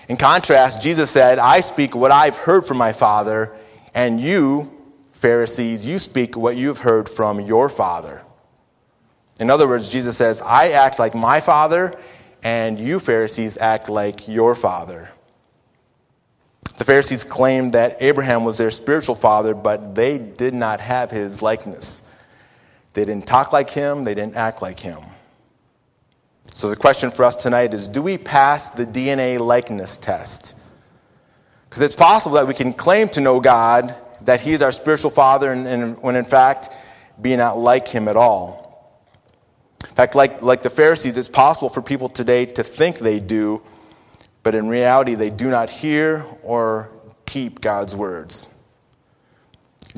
In 0.07 0.17
contrast, 0.17 0.81
Jesus 0.81 1.09
said, 1.09 1.39
I 1.39 1.59
speak 1.59 1.95
what 1.95 2.11
I've 2.11 2.37
heard 2.37 2.65
from 2.65 2.77
my 2.77 2.93
Father, 2.93 3.55
and 3.93 4.19
you 4.19 4.75
Pharisees, 5.19 5.85
you 5.85 5.99
speak 5.99 6.37
what 6.37 6.55
you've 6.55 6.77
heard 6.77 7.09
from 7.09 7.41
your 7.41 7.67
father. 7.67 8.23
In 9.37 9.49
other 9.49 9.67
words, 9.67 9.89
Jesus 9.89 10.15
says, 10.15 10.41
I 10.41 10.69
act 10.69 10.97
like 10.97 11.13
my 11.13 11.41
father, 11.41 11.99
and 12.43 12.79
you 12.79 12.99
Pharisees 12.99 13.57
act 13.57 13.89
like 13.89 14.27
your 14.27 14.55
father. 14.55 15.11
The 16.77 16.85
Pharisees 16.85 17.23
claimed 17.23 17.73
that 17.73 17.97
Abraham 18.01 18.45
was 18.45 18.57
their 18.57 18.71
spiritual 18.71 19.15
father, 19.15 19.53
but 19.53 19.95
they 19.95 20.17
did 20.17 20.53
not 20.53 20.79
have 20.79 21.11
his 21.11 21.41
likeness. 21.41 22.01
They 22.93 23.03
didn't 23.03 23.27
talk 23.27 23.51
like 23.51 23.69
him, 23.69 24.03
they 24.03 24.15
didn't 24.15 24.35
act 24.35 24.61
like 24.61 24.79
him. 24.79 24.99
So 26.53 26.69
the 26.69 26.75
question 26.75 27.11
for 27.11 27.23
us 27.23 27.35
tonight 27.35 27.73
is 27.73 27.87
do 27.87 28.01
we 28.01 28.17
pass 28.17 28.69
the 28.69 28.85
DNA 28.85 29.39
likeness 29.39 29.97
test? 29.97 30.55
Because 31.69 31.81
it's 31.83 31.95
possible 31.95 32.35
that 32.35 32.47
we 32.47 32.53
can 32.53 32.73
claim 32.73 33.09
to 33.09 33.21
know 33.21 33.39
God, 33.39 33.95
that 34.21 34.41
He's 34.41 34.61
our 34.61 34.71
spiritual 34.71 35.11
father, 35.11 35.51
and, 35.51 35.67
and 35.67 36.01
when 36.01 36.15
in 36.15 36.25
fact, 36.25 36.73
be 37.21 37.35
not 37.35 37.57
like 37.57 37.87
Him 37.87 38.07
at 38.07 38.15
all. 38.15 38.68
In 39.83 39.95
fact, 39.95 40.15
like, 40.15 40.41
like 40.41 40.61
the 40.61 40.69
Pharisees, 40.69 41.17
it's 41.17 41.29
possible 41.29 41.69
for 41.69 41.81
people 41.81 42.09
today 42.09 42.45
to 42.45 42.63
think 42.63 42.99
they 42.99 43.19
do, 43.19 43.61
but 44.43 44.55
in 44.55 44.67
reality, 44.67 45.15
they 45.15 45.29
do 45.29 45.49
not 45.49 45.69
hear 45.69 46.25
or 46.43 46.89
keep 47.25 47.61
God's 47.61 47.95
words. 47.95 48.49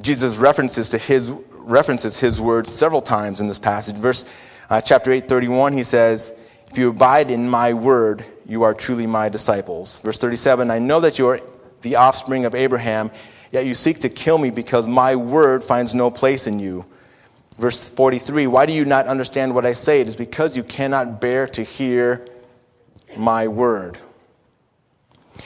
Jesus 0.01 0.37
references 0.37 0.89
to 0.89 0.97
his 0.97 1.31
references 1.63 2.19
his 2.19 2.41
words 2.41 2.71
several 2.71 3.01
times 3.01 3.39
in 3.39 3.47
this 3.47 3.59
passage. 3.59 3.95
Verse 3.95 4.25
uh, 4.69 4.81
chapter 4.81 5.11
8, 5.11 5.27
31, 5.27 5.73
he 5.73 5.83
says, 5.83 6.33
If 6.69 6.77
you 6.77 6.89
abide 6.89 7.29
in 7.29 7.49
my 7.49 7.73
word, 7.73 8.25
you 8.45 8.63
are 8.63 8.73
truly 8.73 9.05
my 9.05 9.29
disciples. 9.29 9.99
Verse 9.99 10.17
37, 10.17 10.71
I 10.71 10.79
know 10.79 11.01
that 11.01 11.19
you 11.19 11.27
are 11.27 11.39
the 11.81 11.97
offspring 11.97 12.45
of 12.45 12.55
Abraham, 12.55 13.11
yet 13.51 13.65
you 13.65 13.75
seek 13.75 13.99
to 13.99 14.09
kill 14.09 14.37
me 14.37 14.49
because 14.49 14.87
my 14.87 15.15
word 15.15 15.63
finds 15.63 15.93
no 15.93 16.09
place 16.09 16.47
in 16.47 16.59
you. 16.59 16.85
Verse 17.61 17.91
43 17.91 18.47
Why 18.47 18.65
do 18.65 18.73
you 18.73 18.85
not 18.85 19.05
understand 19.05 19.53
what 19.53 19.67
I 19.67 19.73
say? 19.73 20.01
It 20.01 20.07
is 20.07 20.15
because 20.15 20.57
you 20.57 20.63
cannot 20.63 21.21
bear 21.21 21.45
to 21.49 21.61
hear 21.61 22.27
my 23.15 23.47
word. 23.47 23.99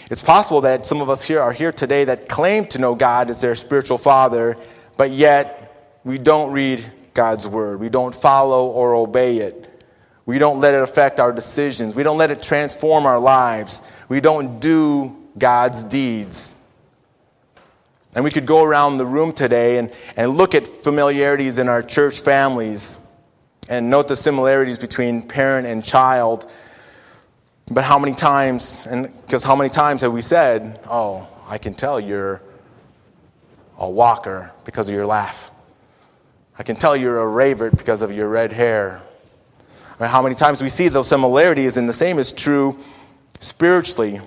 It's 0.09 0.21
possible 0.23 0.61
that 0.61 0.85
some 0.85 1.01
of 1.01 1.09
us 1.09 1.25
here 1.25 1.41
are 1.41 1.51
here 1.51 1.73
today 1.73 2.05
that 2.05 2.29
claim 2.29 2.67
to 2.67 2.79
know 2.79 2.95
God 2.95 3.29
as 3.29 3.41
their 3.41 3.53
spiritual 3.53 3.97
father, 3.97 4.55
but 4.95 5.11
yet 5.11 5.99
we 6.05 6.17
don't 6.17 6.53
read 6.53 6.89
God's 7.13 7.49
word. 7.49 7.81
We 7.81 7.89
don't 7.89 8.15
follow 8.15 8.67
or 8.67 8.95
obey 8.95 9.39
it. 9.39 9.83
We 10.25 10.39
don't 10.39 10.61
let 10.61 10.73
it 10.73 10.81
affect 10.81 11.19
our 11.19 11.33
decisions. 11.33 11.95
We 11.95 12.03
don't 12.03 12.17
let 12.17 12.31
it 12.31 12.41
transform 12.41 13.05
our 13.05 13.19
lives. 13.19 13.81
We 14.07 14.21
don't 14.21 14.61
do 14.61 15.17
God's 15.37 15.83
deeds. 15.83 16.54
And 18.15 18.23
we 18.23 18.31
could 18.31 18.45
go 18.45 18.63
around 18.63 18.97
the 18.97 19.05
room 19.05 19.33
today 19.33 19.77
and, 19.77 19.91
and 20.15 20.37
look 20.37 20.55
at 20.55 20.65
familiarities 20.65 21.57
in 21.57 21.67
our 21.67 21.83
church 21.83 22.21
families 22.21 22.97
and 23.69 23.89
note 23.89 24.07
the 24.07 24.15
similarities 24.15 24.79
between 24.79 25.21
parent 25.21 25.67
and 25.67 25.83
child. 25.83 26.49
But 27.71 27.83
how 27.83 27.99
many 27.99 28.15
times, 28.15 28.87
and 28.87 29.11
because 29.25 29.43
how 29.43 29.55
many 29.55 29.69
times 29.69 30.01
have 30.01 30.13
we 30.13 30.21
said, 30.21 30.79
Oh, 30.87 31.27
I 31.47 31.57
can 31.57 31.73
tell 31.73 31.99
you're 31.99 32.41
a 33.77 33.89
walker 33.89 34.53
because 34.63 34.87
of 34.89 34.95
your 34.95 35.05
laugh. 35.05 35.51
I 36.57 36.63
can 36.63 36.75
tell 36.75 36.95
you're 36.95 37.19
a 37.19 37.27
raver 37.27 37.69
because 37.69 38.01
of 38.01 38.13
your 38.13 38.29
red 38.29 38.53
hair. 38.53 39.01
I 39.99 40.03
mean, 40.03 40.09
how 40.09 40.21
many 40.21 40.35
times 40.35 40.61
we 40.61 40.69
see 40.69 40.87
those 40.87 41.07
similarities, 41.07 41.77
and 41.77 41.87
the 41.87 41.93
same 41.93 42.17
is 42.17 42.31
true 42.31 42.77
spiritually. 43.39 44.21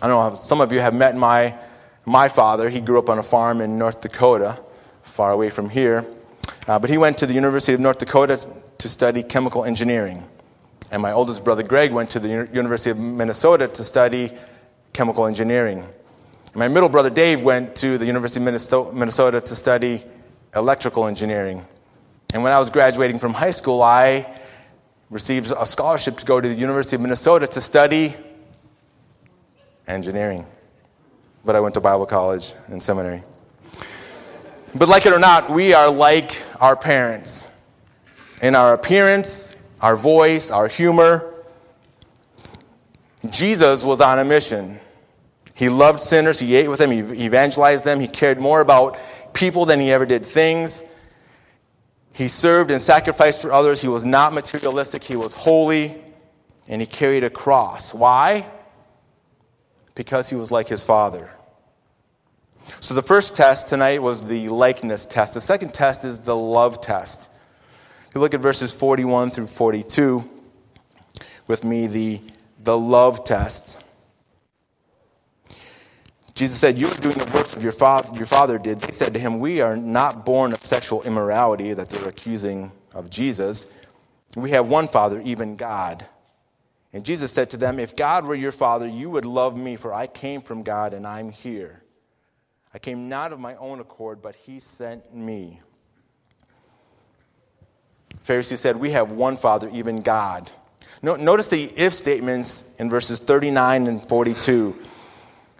I 0.00 0.08
don't 0.08 0.34
know, 0.34 0.38
some 0.38 0.60
of 0.60 0.72
you 0.72 0.80
have 0.80 0.94
met 0.94 1.16
my, 1.16 1.56
my 2.04 2.28
father. 2.28 2.68
He 2.68 2.80
grew 2.80 2.98
up 2.98 3.08
on 3.08 3.18
a 3.18 3.22
farm 3.22 3.60
in 3.60 3.76
North 3.76 4.00
Dakota, 4.00 4.58
far 5.02 5.32
away 5.32 5.50
from 5.50 5.70
here. 5.70 6.06
Uh, 6.66 6.78
but 6.78 6.90
he 6.90 6.98
went 6.98 7.18
to 7.18 7.26
the 7.26 7.34
University 7.34 7.74
of 7.74 7.80
North 7.80 7.98
Dakota 7.98 8.46
to 8.78 8.88
study 8.88 9.22
chemical 9.22 9.64
engineering. 9.64 10.24
And 10.90 11.02
my 11.02 11.12
oldest 11.12 11.44
brother 11.44 11.62
Greg 11.62 11.92
went 11.92 12.10
to 12.10 12.20
the 12.20 12.48
University 12.52 12.90
of 12.90 12.98
Minnesota 12.98 13.68
to 13.68 13.84
study 13.84 14.30
chemical 14.92 15.26
engineering. 15.26 15.86
My 16.54 16.68
middle 16.68 16.88
brother 16.88 17.10
Dave 17.10 17.42
went 17.42 17.76
to 17.76 17.98
the 17.98 18.06
University 18.06 18.40
of 18.40 18.94
Minnesota 18.94 19.40
to 19.40 19.54
study 19.56 20.02
electrical 20.54 21.06
engineering. 21.06 21.66
And 22.32 22.42
when 22.42 22.52
I 22.52 22.58
was 22.58 22.70
graduating 22.70 23.18
from 23.18 23.34
high 23.34 23.50
school, 23.50 23.82
I 23.82 24.40
received 25.10 25.52
a 25.56 25.66
scholarship 25.66 26.16
to 26.18 26.24
go 26.24 26.40
to 26.40 26.48
the 26.48 26.54
University 26.54 26.96
of 26.96 27.02
Minnesota 27.02 27.46
to 27.48 27.60
study 27.60 28.14
engineering. 29.86 30.46
But 31.44 31.56
I 31.56 31.60
went 31.60 31.74
to 31.74 31.80
Bible 31.80 32.06
college 32.06 32.54
and 32.66 32.82
seminary. 32.82 33.22
But 34.74 34.88
like 34.88 35.06
it 35.06 35.12
or 35.12 35.18
not, 35.18 35.50
we 35.50 35.72
are 35.72 35.90
like 35.90 36.42
our 36.60 36.76
parents 36.76 37.46
in 38.42 38.54
our 38.54 38.74
appearance, 38.74 39.56
our 39.80 39.96
voice, 39.96 40.50
our 40.50 40.68
humor. 40.68 41.32
Jesus 43.30 43.84
was 43.84 44.00
on 44.00 44.18
a 44.18 44.24
mission. 44.24 44.80
He 45.54 45.68
loved 45.68 46.00
sinners, 46.00 46.40
he 46.40 46.56
ate 46.56 46.68
with 46.68 46.80
them, 46.80 46.90
he 46.90 47.24
evangelized 47.24 47.84
them, 47.84 48.00
he 48.00 48.08
cared 48.08 48.40
more 48.40 48.60
about 48.60 48.98
people 49.32 49.64
than 49.64 49.78
he 49.78 49.92
ever 49.92 50.04
did 50.04 50.26
things. 50.26 50.84
He 52.12 52.28
served 52.28 52.70
and 52.70 52.82
sacrificed 52.82 53.42
for 53.42 53.52
others. 53.52 53.80
He 53.80 53.88
was 53.88 54.04
not 54.04 54.32
materialistic, 54.32 55.02
he 55.04 55.16
was 55.16 55.32
holy, 55.32 56.00
and 56.68 56.80
he 56.80 56.86
carried 56.86 57.24
a 57.24 57.30
cross. 57.30 57.94
Why? 57.94 58.50
Because 59.94 60.28
he 60.28 60.36
was 60.36 60.50
like 60.50 60.68
his 60.68 60.84
father. 60.84 61.30
So 62.80 62.94
the 62.94 63.02
first 63.02 63.36
test 63.36 63.68
tonight 63.68 64.02
was 64.02 64.22
the 64.22 64.48
likeness 64.48 65.06
test. 65.06 65.34
The 65.34 65.40
second 65.40 65.74
test 65.74 66.04
is 66.04 66.20
the 66.20 66.36
love 66.36 66.80
test. 66.80 67.30
You 68.14 68.20
look 68.20 68.34
at 68.34 68.40
verses 68.40 68.72
41 68.72 69.30
through 69.30 69.46
42 69.46 70.28
with 71.46 71.64
me, 71.64 71.86
the, 71.86 72.20
the 72.62 72.78
love 72.78 73.24
test. 73.24 73.82
Jesus 76.34 76.58
said, 76.58 76.78
You 76.78 76.88
are 76.88 76.94
doing 76.96 77.18
the 77.18 77.30
works 77.32 77.54
of 77.54 77.62
your 77.62 77.72
father, 77.72 78.16
your 78.16 78.26
father 78.26 78.58
did. 78.58 78.80
They 78.80 78.92
said 78.92 79.14
to 79.14 79.20
him, 79.20 79.38
We 79.38 79.60
are 79.60 79.76
not 79.76 80.24
born 80.24 80.52
of 80.52 80.62
sexual 80.62 81.02
immorality, 81.02 81.74
that 81.74 81.88
they're 81.88 82.08
accusing 82.08 82.72
of 82.92 83.10
Jesus. 83.10 83.66
We 84.36 84.50
have 84.50 84.68
one 84.68 84.88
Father, 84.88 85.20
even 85.24 85.56
God. 85.56 86.06
And 86.94 87.04
Jesus 87.04 87.32
said 87.32 87.50
to 87.50 87.56
them, 87.56 87.80
If 87.80 87.96
God 87.96 88.24
were 88.24 88.36
your 88.36 88.52
father, 88.52 88.86
you 88.86 89.10
would 89.10 89.26
love 89.26 89.56
me, 89.56 89.74
for 89.74 89.92
I 89.92 90.06
came 90.06 90.40
from 90.40 90.62
God 90.62 90.94
and 90.94 91.04
I'm 91.04 91.28
here. 91.28 91.82
I 92.72 92.78
came 92.78 93.08
not 93.08 93.32
of 93.32 93.40
my 93.40 93.56
own 93.56 93.80
accord, 93.80 94.22
but 94.22 94.36
he 94.36 94.60
sent 94.60 95.12
me. 95.12 95.60
Pharisee 98.24 98.56
said, 98.56 98.76
We 98.76 98.90
have 98.90 99.10
one 99.10 99.36
Father, 99.36 99.68
even 99.72 100.02
God. 100.02 100.50
Notice 101.02 101.48
the 101.48 101.64
if 101.76 101.92
statements 101.92 102.64
in 102.78 102.88
verses 102.88 103.18
39 103.18 103.88
and 103.88 104.02
42. 104.02 104.76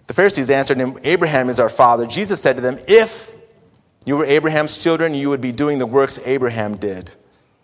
The 0.07 0.13
Pharisees 0.13 0.49
answered 0.49 0.77
him, 0.77 0.97
Abraham 1.03 1.49
is 1.49 1.59
our 1.59 1.69
father. 1.69 2.07
Jesus 2.07 2.41
said 2.41 2.55
to 2.55 2.61
them, 2.61 2.79
If 2.87 3.35
you 4.05 4.15
were 4.17 4.25
Abraham's 4.25 4.77
children, 4.77 5.13
you 5.13 5.29
would 5.29 5.41
be 5.41 5.51
doing 5.51 5.79
the 5.79 5.85
works 5.85 6.19
Abraham 6.25 6.77
did. 6.77 7.11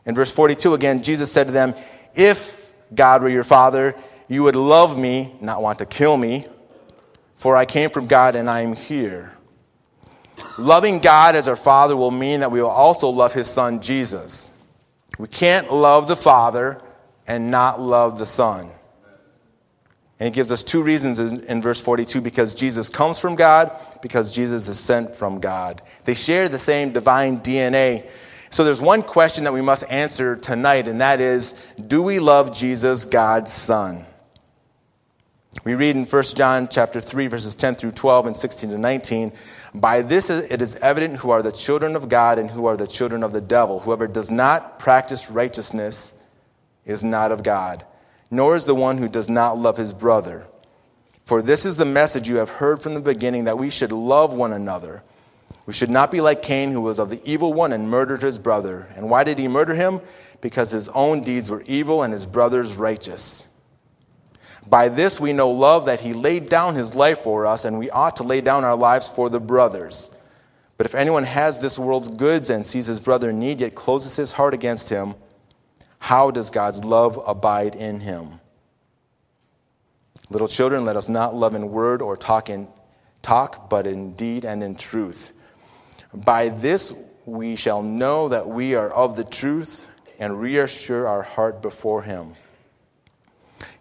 In 0.06 0.14
verse 0.14 0.34
42 0.34 0.74
again, 0.74 1.04
Jesus 1.04 1.32
said 1.32 1.48
to 1.48 1.54
them, 1.54 1.74
If 2.14 2.61
God 2.94 3.24
were 3.24 3.30
your 3.30 3.44
father, 3.44 3.96
you 4.28 4.44
would 4.44 4.56
love 4.56 4.98
me, 4.98 5.34
not 5.42 5.62
want 5.62 5.80
to 5.80 5.86
kill 5.86 6.16
me, 6.16 6.46
for 7.36 7.56
I 7.56 7.66
came 7.66 7.90
from 7.90 8.08
God 8.08 8.36
and 8.36 8.50
I 8.50 8.62
am 8.62 8.74
here. 8.74 9.36
Loving 10.58 11.00
God 11.00 11.36
as 11.36 11.48
our 11.48 11.56
Father 11.56 11.96
will 11.96 12.12
mean 12.12 12.42
that 12.42 12.52
we 12.52 12.62
will 12.62 12.70
also 12.70 13.10
love 13.10 13.34
His 13.34 13.50
Son, 13.50 13.82
Jesus. 13.82 14.52
We 15.18 15.28
can't 15.28 15.72
love 15.72 16.08
the 16.08 16.16
Father 16.16 16.82
and 17.28 17.52
not 17.52 17.80
love 17.80 18.18
the 18.18 18.26
Son. 18.26 18.70
And 20.20 20.28
it 20.28 20.34
gives 20.34 20.52
us 20.52 20.64
two 20.64 20.84
reasons 20.84 21.20
in, 21.20 21.44
in, 21.46 21.62
verse 21.62 21.82
42 21.82 22.22
because 22.22 22.54
Jesus 22.54 22.90
comes 22.90 23.20
from 23.20 23.36
God, 23.36 23.72
because 24.02 24.32
Jesus 24.32 24.68
is 24.68 24.80
sent 24.80 25.16
from 25.16 25.40
God. 25.40 25.82
They 26.06 26.14
share 26.14 26.48
the 26.48 26.60
same 26.60 26.92
divine 26.92 27.40
DNA. 27.40 28.08
So 28.52 28.66
there's 28.66 28.82
one 28.82 29.02
question 29.02 29.46
that 29.46 29.54
we 29.54 29.62
must 29.62 29.86
answer 29.90 30.36
tonight, 30.36 30.90
and 30.90 31.00
that 31.00 31.22
is 31.22 31.54
do 31.88 32.04
we 32.04 32.20
love 32.20 32.56
Jesus, 32.56 33.06
God's 33.06 33.52
Son? 33.52 34.06
We 35.64 35.74
read 35.76 35.96
in 35.96 36.06
1 36.06 36.24
John 36.36 36.68
chapter 36.70 37.00
3, 37.00 37.28
verses 37.28 37.56
10 37.56 37.76
through 37.76 37.92
12 37.92 38.28
and 38.28 38.38
16 38.38 38.72
to 38.72 38.78
19. 38.78 39.32
By 39.74 40.02
this 40.02 40.30
it 40.30 40.62
is 40.62 40.76
evident 40.78 41.18
who 41.18 41.30
are 41.30 41.42
the 41.42 41.52
children 41.52 41.96
of 41.96 42.10
God 42.10 42.40
and 42.40 42.52
who 42.52 42.66
are 42.66 42.76
the 42.76 42.88
children 42.88 43.24
of 43.24 43.32
the 43.32 43.42
devil. 43.42 43.80
Whoever 43.80 44.06
does 44.06 44.30
not 44.30 44.80
practice 44.80 45.32
righteousness 45.32 46.14
is 46.86 47.06
not 47.06 47.32
of 47.32 47.44
God, 47.44 47.86
nor 48.30 48.58
is 48.58 48.66
the 48.66 48.76
one 48.76 48.98
who 48.98 49.08
does 49.08 49.30
not 49.30 49.58
love 49.58 49.78
his 49.78 49.94
brother. 49.94 50.46
For 51.24 51.42
this 51.42 51.66
is 51.66 51.78
the 51.78 51.86
message 51.86 52.28
you 52.28 52.38
have 52.38 52.50
heard 52.50 52.82
from 52.82 52.96
the 52.96 53.00
beginning 53.00 53.46
that 53.46 53.58
we 53.58 53.70
should 53.70 53.94
love 53.94 54.34
one 54.34 54.52
another. 54.52 55.04
We 55.66 55.74
should 55.74 55.90
not 55.90 56.12
be 56.12 56.22
like 56.22 56.42
Cain, 56.42 56.72
who 56.72 56.82
was 56.82 57.00
of 57.00 57.10
the 57.10 57.22
evil 57.24 57.54
one 57.54 57.72
and 57.72 57.90
murdered 57.90 58.22
his 58.22 58.38
brother. 58.38 58.88
And 58.96 59.10
why 59.10 59.24
did 59.24 59.40
he 59.40 59.48
murder 59.48 59.76
him? 59.76 60.02
Because 60.42 60.72
his 60.72 60.90
own 60.90 61.22
deeds 61.22 61.50
were 61.50 61.64
evil 61.66 62.04
and 62.04 62.12
his 62.12 62.26
brother's 62.26 62.76
righteous. 62.76 63.48
By 64.68 64.90
this 64.90 65.20
we 65.20 65.34
know 65.34 65.50
love 65.50 65.86
that 65.86 66.00
he 66.00 66.14
laid 66.14 66.50
down 66.50 66.76
his 66.76 66.96
life 66.96 67.20
for 67.20 67.46
us, 67.46 67.66
and 67.66 67.78
we 67.80 67.90
ought 67.90 68.18
to 68.18 68.24
lay 68.24 68.42
down 68.42 68.64
our 68.64 68.76
lives 68.76 69.08
for 69.08 69.30
the 69.30 69.40
brothers. 69.40 70.10
But 70.78 70.86
if 70.88 70.96
anyone 70.96 71.24
has 71.24 71.60
this 71.60 71.78
world's 71.78 72.10
goods 72.10 72.50
and 72.50 72.66
sees 72.66 72.88
his 72.88 73.00
brother 73.00 73.30
in 73.30 73.40
need, 73.40 73.62
yet 73.62 73.76
closes 73.76 74.16
his 74.16 74.32
heart 74.32 74.54
against 74.54 74.90
him, 74.90 75.16
how 76.00 76.32
does 76.32 76.50
God's 76.50 76.84
love 76.84 77.22
abide 77.26 77.76
in 77.76 78.00
him? 78.00 78.40
Little 80.32 80.48
children, 80.48 80.86
let 80.86 80.96
us 80.96 81.10
not 81.10 81.36
love 81.36 81.54
in 81.54 81.72
word 81.72 82.02
or 82.02 82.18
talk 82.18 82.50
in 82.50 82.68
talk, 83.22 83.70
but 83.70 83.86
in 83.86 84.14
deed 84.14 84.46
and 84.46 84.64
in 84.64 84.76
truth. 84.76 85.34
By 86.14 86.50
this 86.50 86.94
we 87.26 87.56
shall 87.56 87.84
know 87.84 88.30
that 88.30 88.48
we 88.48 88.76
are 88.76 88.90
of 88.90 89.16
the 89.16 89.24
truth 89.24 89.90
and 90.20 90.40
reassure 90.40 91.08
our 91.08 91.22
heart 91.22 91.62
before 91.62 92.04
him. 92.04 92.36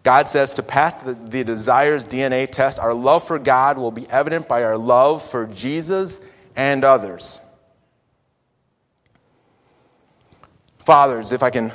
God 0.02 0.28
says 0.28 0.52
to 0.52 0.62
pass 0.62 0.94
the, 0.94 1.12
the 1.14 1.44
desires 1.44 2.08
DNA 2.08 2.48
test, 2.48 2.78
our 2.78 2.94
love 2.94 3.26
for 3.26 3.38
God 3.38 3.76
will 3.76 3.90
be 3.90 4.08
evident 4.08 4.48
by 4.48 4.64
our 4.64 4.78
love 4.78 5.22
for 5.22 5.46
Jesus 5.46 6.20
and 6.56 6.84
others. 6.84 7.40
Fathers, 10.78 11.32
if 11.32 11.42
I 11.42 11.50
can 11.50 11.72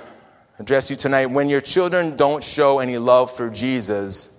address 0.57 0.89
you 0.89 0.95
tonight, 0.95 1.27
when 1.27 1.49
your 1.49 1.61
children 1.61 2.15
don't 2.15 2.43
show 2.43 2.79
any 2.79 2.97
love 2.97 3.29
for 3.29 3.49
Jesus 3.49 4.31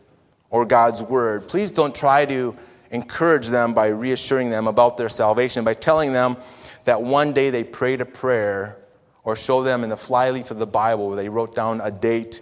or 0.50 0.64
God's 0.64 1.02
word, 1.02 1.46
please 1.46 1.70
don't 1.70 1.94
try 1.94 2.26
to 2.26 2.56
encourage 2.96 3.48
them 3.48 3.74
by 3.74 3.86
reassuring 3.86 4.50
them 4.50 4.66
about 4.66 4.96
their 4.96 5.08
salvation, 5.08 5.62
by 5.62 5.74
telling 5.74 6.12
them 6.12 6.36
that 6.84 7.02
one 7.02 7.32
day 7.32 7.50
they 7.50 7.62
prayed 7.62 8.00
a 8.00 8.04
prayer, 8.04 8.78
or 9.22 9.36
show 9.36 9.62
them 9.62 9.84
in 9.84 9.90
the 9.90 9.96
flyleaf 9.96 10.50
of 10.50 10.58
the 10.58 10.66
Bible 10.66 11.08
where 11.08 11.16
they 11.16 11.28
wrote 11.28 11.54
down 11.54 11.80
a 11.80 11.90
date 11.90 12.40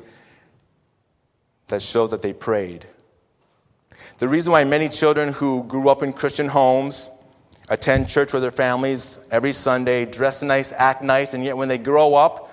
that 1.68 1.80
shows 1.80 2.10
that 2.10 2.20
they 2.20 2.32
prayed. 2.32 2.86
The 4.18 4.28
reason 4.28 4.52
why 4.52 4.64
many 4.64 4.88
children 4.88 5.32
who 5.32 5.64
grew 5.64 5.88
up 5.88 6.02
in 6.02 6.12
Christian 6.12 6.46
homes 6.46 7.10
attend 7.70 8.08
church 8.08 8.34
with 8.34 8.42
their 8.42 8.50
families 8.50 9.18
every 9.30 9.54
Sunday, 9.54 10.04
dress 10.04 10.42
nice, 10.42 10.72
act 10.72 11.02
nice, 11.02 11.32
and 11.32 11.42
yet 11.42 11.56
when 11.56 11.68
they 11.68 11.78
grow 11.78 12.14
up, 12.14 12.52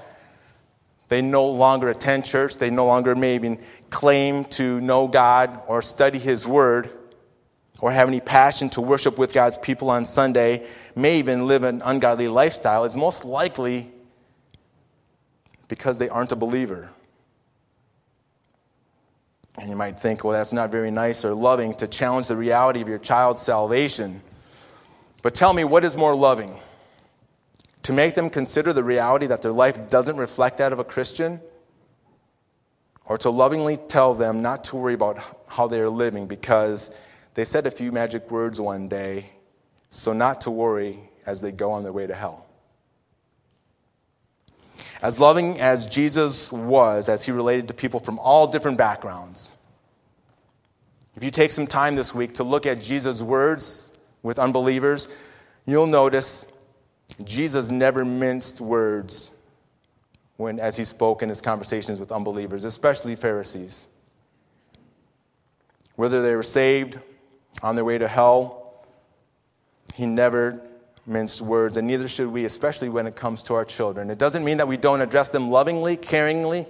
they 1.10 1.22
no 1.22 1.46
longer 1.46 1.89
attend 1.89 2.24
church, 2.24 2.58
they 2.58 2.70
no 2.70 2.86
longer 2.86 3.15
maybe 3.15 3.58
claim 3.89 4.46
to 4.46 4.79
know 4.79 5.10
God 5.10 5.62
or 5.67 5.81
study 5.81 6.20
His 6.20 6.48
Word 6.48 6.89
or 7.82 7.92
have 7.92 8.08
any 8.08 8.20
passion 8.22 8.70
to 8.70 8.82
worship 8.82 9.18
with 9.18 9.34
God's 9.34 9.58
people 9.58 9.90
on 9.90 10.06
Sunday, 10.06 10.66
may 10.96 11.18
even 11.18 11.48
live 11.48 11.64
an 11.64 11.82
ungodly 11.84 12.28
lifestyle, 12.28 12.86
is 12.86 12.96
most 12.96 13.26
likely 13.26 13.92
because 15.68 15.98
they 15.98 16.08
aren't 16.08 16.32
a 16.32 16.36
believer. 16.36 16.92
And 19.58 19.70
you 19.70 19.76
might 19.76 20.00
think, 20.00 20.24
well, 20.24 20.34
that's 20.34 20.54
not 20.54 20.72
very 20.72 20.92
nice 20.92 21.26
or 21.26 21.34
loving 21.34 21.74
to 21.76 21.88
challenge 21.88 22.28
the 22.28 22.38
reality 22.38 22.82
of 22.82 22.88
your 22.88 23.00
child's 23.00 23.42
salvation. 23.42 24.22
But 25.24 25.34
tell 25.34 25.54
me, 25.54 25.64
what 25.64 25.84
is 25.84 25.98
more 25.98 26.16
loving? 26.16 26.58
To 27.84 27.94
make 27.94 28.16
them 28.16 28.30
consider 28.30 28.74
the 28.74 28.84
reality 28.84 29.26
that 29.28 29.42
their 29.42 29.52
life 29.52 29.90
doesn't 29.90 30.18
reflect 30.18 30.60
that 30.60 30.72
of 30.72 30.80
a 30.80 30.84
Christian? 30.84 31.42
Or 33.06 33.18
to 33.20 33.30
lovingly 33.30 33.78
tell 33.78 34.14
them 34.14 34.42
not 34.42 34.66
to 34.66 34.76
worry 34.76 34.94
about 34.94 35.20
how 35.48 35.68
they 35.68 35.80
are 35.80 35.90
living 35.90 36.28
because 36.28 36.92
they 37.34 37.46
said 37.46 37.66
a 37.66 37.72
few 37.72 37.92
magic 37.92 38.30
words 38.30 38.60
one 38.60 38.88
day, 38.88 39.30
so 39.90 40.14
not 40.14 40.42
to 40.42 40.52
worry 40.52 41.00
as 41.26 41.42
they 41.42 41.52
go 41.52 41.72
on 41.72 41.84
their 41.84 41.94
way 41.94 42.08
to 42.08 42.14
hell? 42.14 42.46
As 45.02 45.20
loving 45.20 45.60
as 45.60 45.86
Jesus 45.88 46.52
was, 46.52 47.10
as 47.10 47.24
he 47.24 47.32
related 47.32 47.68
to 47.70 47.74
people 47.74 48.00
from 48.00 48.20
all 48.20 48.48
different 48.48 48.78
backgrounds, 48.78 49.54
if 51.16 51.24
you 51.24 51.32
take 51.32 51.52
some 51.52 51.68
time 51.68 51.96
this 51.96 52.14
week 52.14 52.36
to 52.36 52.44
look 52.44 52.66
at 52.66 52.80
Jesus' 52.80 53.22
words 53.22 53.92
with 54.24 54.40
unbelievers, 54.40 55.10
you'll 55.66 55.88
notice 55.88 56.46
Jesus 57.24 57.70
never 57.70 58.06
minced 58.06 58.62
words 58.62 59.32
when, 60.38 60.60
as 60.60 60.78
he 60.78 60.86
spoke 60.86 61.22
in 61.22 61.30
his 61.30 61.42
conversations 61.42 62.00
with 62.00 62.12
unbelievers, 62.12 62.64
especially 62.64 63.16
Pharisees. 63.16 63.88
Whether 65.96 66.22
they 66.22 66.36
were 66.36 66.44
saved, 66.44 66.98
on 67.62 67.76
their 67.76 67.86
way 67.86 67.98
to 67.98 68.08
hell, 68.08 68.86
he 69.94 70.06
never 70.06 70.62
minced 71.06 71.42
words, 71.42 71.78
and 71.78 71.88
neither 71.88 72.08
should 72.08 72.30
we, 72.30 72.46
especially 72.46 72.90
when 72.90 73.08
it 73.08 73.16
comes 73.16 73.44
to 73.44 73.54
our 73.54 73.66
children. 73.66 74.10
It 74.10 74.18
doesn't 74.18 74.44
mean 74.44 74.58
that 74.58 74.68
we 74.68 74.78
don't 74.78 75.02
address 75.02 75.30
them 75.30 75.50
lovingly, 75.50 75.98
caringly, 75.98 76.66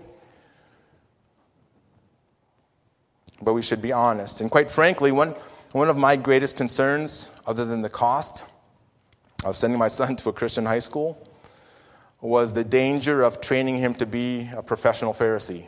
but 3.42 3.54
we 3.54 3.62
should 3.62 3.82
be 3.82 3.92
honest. 3.92 4.42
And 4.42 4.50
quite 4.50 4.70
frankly, 4.70 5.12
one, 5.12 5.36
one 5.72 5.90
of 5.90 5.98
my 5.98 6.16
greatest 6.16 6.58
concerns, 6.58 7.32
other 7.46 7.66
than 7.66 7.82
the 7.82 7.90
cost 7.90 8.46
of 9.44 9.56
sending 9.56 9.80
my 9.80 9.88
son 9.88 10.16
to 10.18 10.30
a 10.30 10.34
Christian 10.34 10.66
high 10.66 10.80
school, 10.80 11.28
was 12.22 12.54
the 12.54 12.64
danger 12.64 13.24
of 13.24 13.42
training 13.42 13.78
him 13.78 13.96
to 13.96 14.06
be 14.06 14.48
a 14.56 14.62
professional 14.62 15.14
Pharisee. 15.14 15.68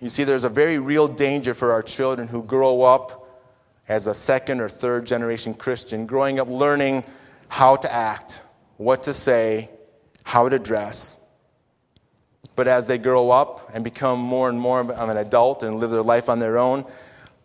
You 0.00 0.08
see, 0.08 0.24
there's 0.24 0.44
a 0.44 0.48
very 0.48 0.78
real 0.78 1.08
danger 1.08 1.52
for 1.52 1.72
our 1.72 1.82
children 1.82 2.28
who 2.28 2.42
grow 2.42 2.82
up 2.82 3.21
as 3.88 4.06
a 4.06 4.14
second 4.14 4.60
or 4.60 4.68
third 4.68 5.06
generation 5.06 5.54
Christian, 5.54 6.06
growing 6.06 6.38
up 6.38 6.48
learning 6.48 7.04
how 7.48 7.76
to 7.76 7.92
act, 7.92 8.42
what 8.76 9.04
to 9.04 9.14
say, 9.14 9.70
how 10.24 10.48
to 10.48 10.58
dress. 10.58 11.16
But 12.54 12.68
as 12.68 12.86
they 12.86 12.98
grow 12.98 13.30
up 13.30 13.70
and 13.74 13.82
become 13.82 14.20
more 14.20 14.48
and 14.48 14.60
more 14.60 14.80
of 14.80 14.90
an 14.90 15.16
adult 15.16 15.62
and 15.62 15.76
live 15.76 15.90
their 15.90 16.02
life 16.02 16.28
on 16.28 16.38
their 16.38 16.58
own, 16.58 16.84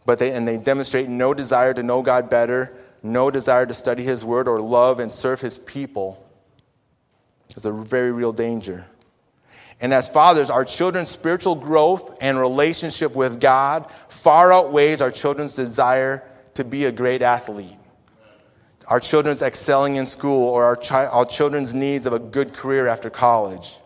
but 0.05 0.19
they, 0.19 0.31
and 0.31 0.47
they 0.47 0.57
demonstrate 0.57 1.09
no 1.09 1.33
desire 1.33 1.73
to 1.73 1.83
know 1.83 2.01
God 2.01 2.29
better, 2.29 2.73
no 3.03 3.31
desire 3.31 3.65
to 3.65 3.73
study 3.73 4.03
His 4.03 4.23
Word 4.23 4.47
or 4.47 4.61
love 4.61 4.99
and 4.99 5.11
serve 5.11 5.41
His 5.41 5.57
people, 5.57 6.23
is 7.55 7.65
a 7.65 7.71
very 7.71 8.11
real 8.11 8.31
danger. 8.31 8.85
And 9.79 9.93
as 9.93 10.09
fathers, 10.09 10.49
our 10.49 10.65
children's 10.65 11.09
spiritual 11.09 11.55
growth 11.55 12.17
and 12.19 12.39
relationship 12.39 13.15
with 13.15 13.39
God 13.39 13.89
far 14.09 14.51
outweighs 14.51 15.01
our 15.01 15.11
children's 15.11 15.53
desire 15.53 16.23
to 16.55 16.63
be 16.63 16.85
a 16.85 16.91
great 16.91 17.21
athlete, 17.21 17.77
our 18.87 18.99
children's 18.99 19.43
excelling 19.43 19.97
in 19.97 20.07
school, 20.07 20.49
or 20.49 20.63
our, 20.63 20.75
chi- 20.75 21.05
our 21.05 21.25
children's 21.25 21.75
needs 21.75 22.07
of 22.07 22.13
a 22.13 22.19
good 22.19 22.53
career 22.53 22.87
after 22.87 23.11
college. 23.11 23.77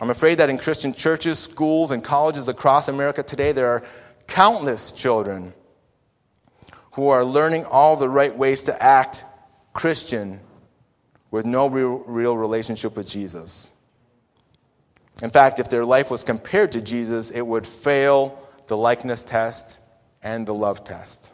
I'm 0.00 0.10
afraid 0.10 0.38
that 0.38 0.48
in 0.48 0.56
Christian 0.56 0.94
churches, 0.94 1.38
schools, 1.38 1.90
and 1.90 2.02
colleges 2.02 2.48
across 2.48 2.88
America 2.88 3.22
today, 3.22 3.52
there 3.52 3.68
are 3.68 3.84
countless 4.26 4.92
children 4.92 5.52
who 6.92 7.08
are 7.08 7.24
learning 7.24 7.66
all 7.66 7.96
the 7.96 8.08
right 8.08 8.34
ways 8.34 8.62
to 8.64 8.82
act 8.82 9.24
Christian 9.74 10.40
with 11.30 11.44
no 11.44 11.68
real, 11.68 11.98
real 12.06 12.36
relationship 12.36 12.96
with 12.96 13.06
Jesus. 13.06 13.74
In 15.22 15.30
fact, 15.30 15.58
if 15.58 15.68
their 15.68 15.84
life 15.84 16.10
was 16.10 16.24
compared 16.24 16.72
to 16.72 16.82
Jesus, 16.82 17.30
it 17.30 17.46
would 17.46 17.66
fail 17.66 18.38
the 18.66 18.76
likeness 18.76 19.24
test 19.24 19.80
and 20.22 20.46
the 20.46 20.54
love 20.54 20.84
test. 20.84 21.32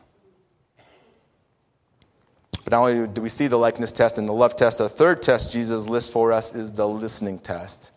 But 2.65 2.73
not 2.73 2.83
only 2.83 3.09
do 3.09 3.21
we 3.23 3.29
see 3.29 3.49
the 3.49 3.57
likeness 3.57 3.93
test 3.93 4.19
and 4.19 4.29
the 4.29 4.33
love 4.33 4.55
test, 4.55 4.81
a 4.81 4.89
third 4.89 5.21
test 5.21 5.53
Jesus 5.53 5.89
lists 5.89 6.11
for 6.11 6.33
us 6.33 6.55
is 6.55 6.73
the 6.73 6.87
listening 6.87 7.41
test. 7.41 7.91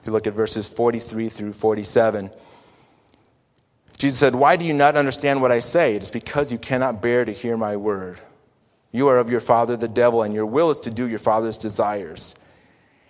If 0.00 0.08
you 0.08 0.12
look 0.12 0.26
at 0.26 0.34
verses 0.34 0.68
43 0.68 1.30
through 1.30 1.54
47, 1.54 2.30
Jesus 3.96 4.18
said, 4.18 4.34
Why 4.34 4.56
do 4.56 4.66
you 4.66 4.74
not 4.74 4.96
understand 4.96 5.40
what 5.40 5.50
I 5.50 5.60
say? 5.60 5.94
It 5.94 6.02
is 6.02 6.10
because 6.10 6.52
you 6.52 6.58
cannot 6.58 7.00
bear 7.00 7.24
to 7.24 7.32
hear 7.32 7.56
my 7.56 7.76
word. 7.76 8.18
You 8.92 9.08
are 9.08 9.18
of 9.18 9.30
your 9.30 9.40
father, 9.40 9.78
the 9.78 9.88
devil, 9.88 10.22
and 10.22 10.34
your 10.34 10.46
will 10.46 10.70
is 10.70 10.80
to 10.80 10.90
do 10.90 11.08
your 11.08 11.18
father's 11.18 11.56
desires. 11.56 12.34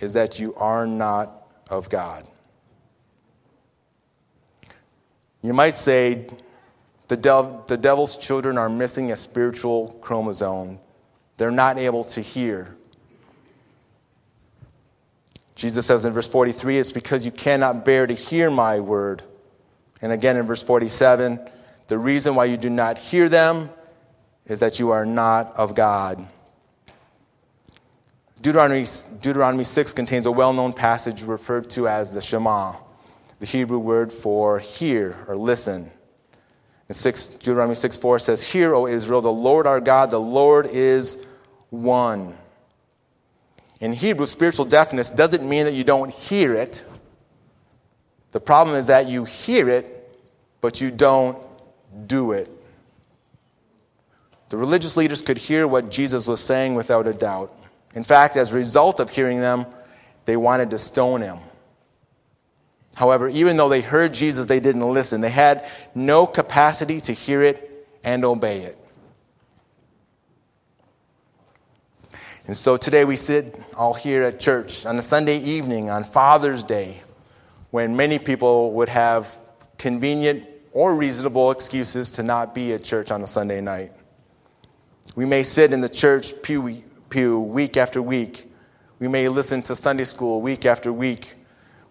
is 0.00 0.12
that 0.14 0.38
you 0.38 0.54
are 0.54 0.86
not 0.86 1.48
of 1.68 1.88
God. 1.88 2.26
You 5.42 5.52
might 5.52 5.74
say 5.74 6.26
the, 7.08 7.16
the 7.66 7.76
devil's 7.76 8.16
children 8.16 8.56
are 8.56 8.68
missing 8.68 9.12
a 9.12 9.16
spiritual 9.16 9.98
chromosome. 10.00 10.78
They're 11.36 11.50
not 11.50 11.78
able 11.78 12.04
to 12.04 12.20
hear. 12.20 12.76
Jesus 15.54 15.86
says 15.86 16.04
in 16.04 16.12
verse 16.12 16.28
43, 16.28 16.78
it's 16.78 16.92
because 16.92 17.24
you 17.24 17.30
cannot 17.30 17.84
bear 17.84 18.06
to 18.06 18.14
hear 18.14 18.50
my 18.50 18.80
word. 18.80 19.22
And 20.02 20.12
again 20.12 20.36
in 20.36 20.46
verse 20.46 20.62
47, 20.62 21.38
the 21.88 21.98
reason 21.98 22.34
why 22.34 22.46
you 22.46 22.56
do 22.56 22.70
not 22.70 22.98
hear 22.98 23.28
them 23.28 23.70
is 24.46 24.60
that 24.60 24.78
you 24.78 24.90
are 24.90 25.06
not 25.06 25.56
of 25.56 25.74
God. 25.74 26.26
Deuteronomy, 28.44 28.84
Deuteronomy 29.22 29.64
6 29.64 29.94
contains 29.94 30.26
a 30.26 30.30
well 30.30 30.52
known 30.52 30.74
passage 30.74 31.22
referred 31.22 31.70
to 31.70 31.88
as 31.88 32.10
the 32.10 32.20
Shema, 32.20 32.74
the 33.40 33.46
Hebrew 33.46 33.78
word 33.78 34.12
for 34.12 34.58
hear 34.58 35.16
or 35.26 35.34
listen. 35.34 35.90
In 36.90 36.94
6, 36.94 37.28
Deuteronomy 37.30 37.74
6 37.74 37.96
4 37.96 38.18
says, 38.18 38.42
Hear, 38.42 38.74
O 38.74 38.86
Israel, 38.86 39.22
the 39.22 39.32
Lord 39.32 39.66
our 39.66 39.80
God, 39.80 40.10
the 40.10 40.20
Lord 40.20 40.66
is 40.66 41.26
one. 41.70 42.36
In 43.80 43.94
Hebrew, 43.94 44.26
spiritual 44.26 44.66
deafness 44.66 45.10
doesn't 45.10 45.48
mean 45.48 45.64
that 45.64 45.72
you 45.72 45.82
don't 45.82 46.12
hear 46.12 46.52
it. 46.52 46.84
The 48.32 48.40
problem 48.40 48.76
is 48.76 48.88
that 48.88 49.08
you 49.08 49.24
hear 49.24 49.70
it, 49.70 50.20
but 50.60 50.82
you 50.82 50.90
don't 50.90 51.38
do 52.06 52.32
it. 52.32 52.50
The 54.50 54.58
religious 54.58 54.98
leaders 54.98 55.22
could 55.22 55.38
hear 55.38 55.66
what 55.66 55.90
Jesus 55.90 56.26
was 56.26 56.40
saying 56.40 56.74
without 56.74 57.06
a 57.06 57.14
doubt. 57.14 57.50
In 57.94 58.04
fact, 58.04 58.36
as 58.36 58.52
a 58.52 58.56
result 58.56 59.00
of 59.00 59.10
hearing 59.10 59.40
them, 59.40 59.66
they 60.24 60.36
wanted 60.36 60.70
to 60.70 60.78
stone 60.78 61.20
him. 61.20 61.38
However, 62.96 63.28
even 63.28 63.56
though 63.56 63.68
they 63.68 63.80
heard 63.80 64.14
Jesus, 64.14 64.46
they 64.46 64.60
didn't 64.60 64.86
listen. 64.86 65.20
They 65.20 65.30
had 65.30 65.68
no 65.94 66.26
capacity 66.26 67.00
to 67.02 67.12
hear 67.12 67.42
it 67.42 67.88
and 68.04 68.24
obey 68.24 68.60
it. 68.60 68.78
And 72.46 72.56
so 72.56 72.76
today 72.76 73.04
we 73.04 73.16
sit 73.16 73.58
all 73.74 73.94
here 73.94 74.22
at 74.24 74.38
church 74.38 74.84
on 74.84 74.98
a 74.98 75.02
Sunday 75.02 75.38
evening 75.38 75.88
on 75.88 76.04
Father's 76.04 76.62
Day 76.62 77.00
when 77.70 77.96
many 77.96 78.18
people 78.18 78.72
would 78.72 78.90
have 78.90 79.34
convenient 79.78 80.46
or 80.72 80.94
reasonable 80.94 81.50
excuses 81.50 82.10
to 82.12 82.22
not 82.22 82.54
be 82.54 82.74
at 82.74 82.84
church 82.84 83.10
on 83.10 83.22
a 83.22 83.26
Sunday 83.26 83.60
night. 83.60 83.92
We 85.16 85.24
may 85.24 85.42
sit 85.42 85.72
in 85.72 85.80
the 85.80 85.88
church 85.88 86.34
pew, 86.42 86.82
pew 87.10 87.40
week 87.40 87.76
after 87.76 88.00
week. 88.00 88.50
We 88.98 89.08
may 89.08 89.28
listen 89.28 89.62
to 89.62 89.76
Sunday 89.76 90.04
school 90.04 90.40
week 90.40 90.66
after 90.66 90.92
week. 90.92 91.34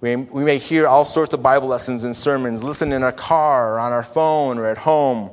We, 0.02 0.16
we 0.16 0.44
may 0.44 0.58
hear 0.58 0.88
all 0.88 1.06
sorts 1.06 1.34
of 1.34 1.42
Bible 1.42 1.68
lessons 1.68 2.04
and 2.04 2.16
sermons, 2.16 2.64
listen 2.64 2.92
in 2.92 3.04
our 3.04 3.12
car 3.12 3.76
or 3.76 3.80
on 3.80 3.92
our 3.92 4.04
phone 4.04 4.58
or 4.58 4.66
at 4.66 4.78
home. 4.78 5.30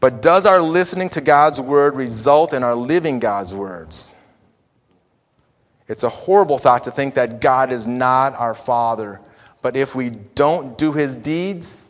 But 0.00 0.22
does 0.22 0.46
our 0.46 0.60
listening 0.60 1.10
to 1.10 1.20
God's 1.20 1.60
word 1.60 1.94
result 1.94 2.54
in 2.54 2.62
our 2.62 2.74
living 2.74 3.18
God's 3.18 3.54
words? 3.54 4.14
It's 5.88 6.02
a 6.02 6.08
horrible 6.08 6.58
thought 6.58 6.84
to 6.84 6.90
think 6.90 7.14
that 7.14 7.40
God 7.40 7.72
is 7.72 7.86
not 7.86 8.34
our 8.34 8.54
Father. 8.54 9.20
But 9.62 9.76
if 9.76 9.94
we 9.94 10.10
don't 10.10 10.78
do 10.78 10.92
his 10.92 11.16
deeds, 11.16 11.86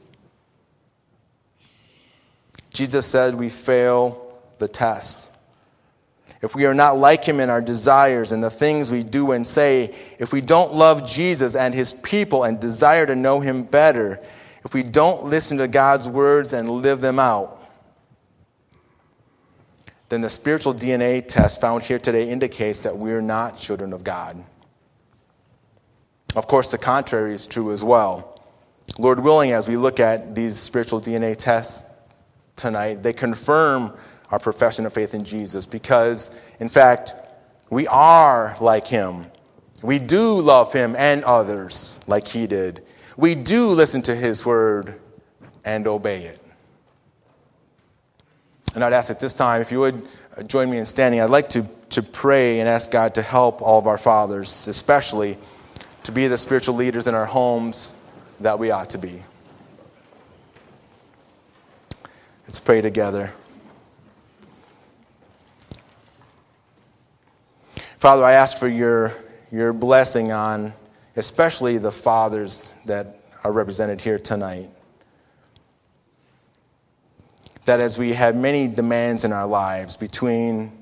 Jesus 2.73 3.07
said 3.07 3.35
we 3.35 3.49
fail 3.49 4.39
the 4.59 4.69
test. 4.69 5.30
If 6.43 6.55
we 6.55 6.65
are 6.65 6.75
not 6.75 6.97
like 6.97 7.25
him 7.25 7.39
in 7.39 7.51
our 7.51 7.61
desires 7.61 8.33
and 8.33 8.43
the 8.43 8.51
things 8.51 8.91
we 8.91 9.03
do 9.03 9.33
and 9.33 9.47
say, 9.47 9.95
if 10.19 10.33
we 10.33 10.41
don't 10.41 10.73
love 10.73 11.07
Jesus 11.07 11.55
and 11.55 11.75
his 11.75 11.93
people 11.93 12.45
and 12.45 12.59
desire 12.59 13.05
to 13.05 13.15
know 13.15 13.41
him 13.41 13.65
better, 13.65 14.21
if 14.65 14.73
we 14.73 14.83
don't 14.83 15.27
listen 15.27 15.59
to 15.59 15.69
God's 15.69 16.09
words 16.09 16.53
and 16.55 16.71
live 16.71 17.01
them 17.01 17.19
out, 17.19 17.59
then 20.09 20.23
the 20.23 20.31
spiritual 20.31 20.75
DNA 20.75 21.27
test 21.27 21.61
found 21.61 21.83
here 21.83 21.99
today 21.99 22.31
indicates 22.31 22.83
that 22.83 22.97
we're 22.97 23.23
not 23.23 23.59
children 23.59 23.93
of 23.93 24.03
God. 24.03 24.43
Of 26.35 26.47
course, 26.47 26.71
the 26.71 26.79
contrary 26.79 27.35
is 27.35 27.47
true 27.47 27.73
as 27.73 27.85
well. 27.85 28.43
Lord 28.99 29.21
willing, 29.21 29.53
as 29.53 29.69
we 29.69 29.77
look 29.77 30.01
at 30.01 30.35
these 30.35 30.59
spiritual 30.59 31.01
DNA 31.01 31.37
tests 31.37 31.85
tonight, 32.57 33.03
they 33.03 33.13
confirm 33.13 33.97
our 34.31 34.39
profession 34.39 34.87
of 34.87 34.93
faith 34.93 35.15
in 35.15 35.25
Jesus 35.25 35.67
because, 35.67 36.31
in 36.61 36.69
fact, 36.69 37.15
we 37.71 37.87
are 37.87 38.57
like 38.61 38.87
him. 38.87 39.27
We 39.83 39.99
do 39.99 40.41
love 40.41 40.73
him 40.73 40.95
and 40.97 41.25
others 41.25 41.99
like 42.07 42.27
he 42.27 42.47
did. 42.47 42.85
We 43.17 43.35
do 43.35 43.69
listen 43.69 44.03
to 44.03 44.15
his 44.15 44.45
word 44.45 45.01
and 45.65 45.87
obey 45.87 46.25
it. 46.25 46.41
And 48.75 48.85
I'd 48.85 48.93
ask 48.93 49.11
at 49.11 49.21
this 49.21 49.35
time, 49.35 49.63
if 49.63 49.73
you 49.73 49.81
would 49.81 50.07
join 50.47 50.71
me 50.71 50.79
in 50.79 50.87
standing, 50.87 51.21
I'd 51.21 51.31
like 51.31 51.49
to, 51.51 51.67
to 51.91 52.03
pray 52.03 52.61
and 52.61 52.69
ask 52.69 52.91
God 52.91 53.17
to 53.17 53.23
help 53.23 53.63
all 53.63 53.79
of 53.79 53.87
our 53.87 53.99
fathers, 53.99 54.69
especially 54.69 55.37
to 56.05 56.13
be 56.13 56.29
the 56.29 56.39
spiritual 56.39 56.77
leaders 56.77 57.07
in 57.07 57.15
our 57.15 57.27
homes 57.27 57.97
that 58.41 58.59
we 58.59 58.71
ought 58.71 58.91
to 58.91 58.99
be. 58.99 59.23
Let's 62.47 62.61
pray 62.61 62.81
together. 62.81 63.33
Father, 68.01 68.25
I 68.25 68.33
ask 68.33 68.57
for 68.57 68.67
your, 68.67 69.15
your 69.53 69.75
blessing 69.75 70.33
on 70.33 70.73
especially 71.17 71.77
the 71.77 71.93
fathers 71.93 72.73
that 72.87 73.21
are 73.45 73.53
represented 73.53 74.01
here 74.01 74.19
tonight. 74.19 74.71
That 77.67 77.79
as 77.81 77.99
we 77.99 78.15
have 78.15 78.37
many 78.37 78.69
demands 78.69 79.27
in 79.27 79.35
our 79.35 79.47
lives 79.47 79.99
between 79.99 80.73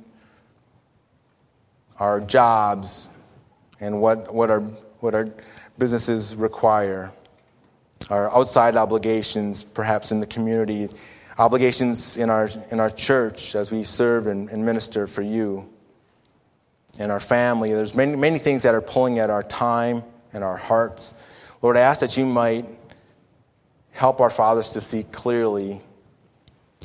our 1.99 2.21
jobs 2.21 3.09
and 3.81 4.01
what, 4.01 4.33
what, 4.33 4.49
our, 4.49 4.61
what 5.01 5.17
our 5.17 5.29
businesses 5.77 6.37
require, 6.37 7.11
our 8.11 8.33
outside 8.33 8.77
obligations, 8.77 9.65
perhaps 9.65 10.13
in 10.13 10.21
the 10.21 10.27
community, 10.27 10.89
obligations 11.37 12.17
in 12.17 12.31
our, 12.31 12.49
in 12.71 12.79
our 12.79 12.91
church 12.91 13.57
as 13.57 13.73
we 13.73 13.83
serve 13.83 14.29
and, 14.29 14.49
and 14.51 14.65
minister 14.65 15.09
for 15.09 15.23
you 15.23 15.69
and 16.99 17.13
our 17.13 17.21
family. 17.21 17.73
There's 17.73 17.95
many, 17.95 18.17
many 18.17 18.39
things 18.39 18.63
that 18.65 18.75
are 18.75 18.81
pulling 18.81 19.19
at 19.19 19.31
our 19.31 19.43
time 19.43 20.03
and 20.33 20.43
our 20.45 20.57
hearts. 20.57 21.15
Lord, 21.63 21.77
I 21.77 21.81
ask 21.81 22.01
that 22.01 22.17
you 22.17 22.27
might 22.27 22.67
help 23.93 24.21
our 24.21 24.31
fathers 24.31 24.71
to 24.71 24.81
see 24.81 25.05
clearly, 25.05 25.81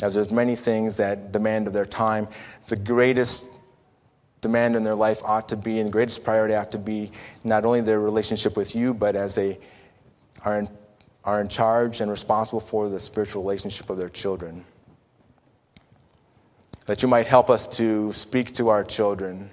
as 0.02 0.14
there's 0.16 0.32
many 0.32 0.56
things 0.56 0.98
that 0.98 1.32
demand 1.32 1.68
of 1.68 1.74
their 1.74 1.86
time. 1.86 2.28
The 2.68 2.76
greatest 2.76 3.48
demand 4.42 4.76
in 4.76 4.84
their 4.84 4.96
life 4.96 5.22
ought 5.24 5.50
to 5.50 5.58
be, 5.58 5.80
and 5.80 5.88
the 5.88 5.92
greatest 5.92 6.24
priority 6.24 6.54
ought 6.56 6.72
to 6.72 6.80
be 6.80 7.12
not 7.44 7.66
only 7.66 7.82
their 7.82 8.00
relationship 8.00 8.58
with 8.58 8.76
you, 8.76 8.94
but 8.94 9.16
as 9.16 9.36
they 9.36 9.60
are 10.44 10.60
in, 10.60 10.70
are 11.24 11.42
in 11.42 11.48
charge 11.48 12.02
and 12.02 12.10
responsible 12.10 12.60
for 12.60 12.90
the 12.90 13.00
spiritual 13.00 13.42
relationship 13.42 13.90
of 13.90 13.98
their 13.98 14.10
children. 14.10 14.66
That 16.86 17.02
you 17.02 17.08
might 17.08 17.28
help 17.28 17.50
us 17.50 17.66
to 17.78 18.12
speak 18.12 18.54
to 18.54 18.70
our 18.70 18.84
children 18.84 19.50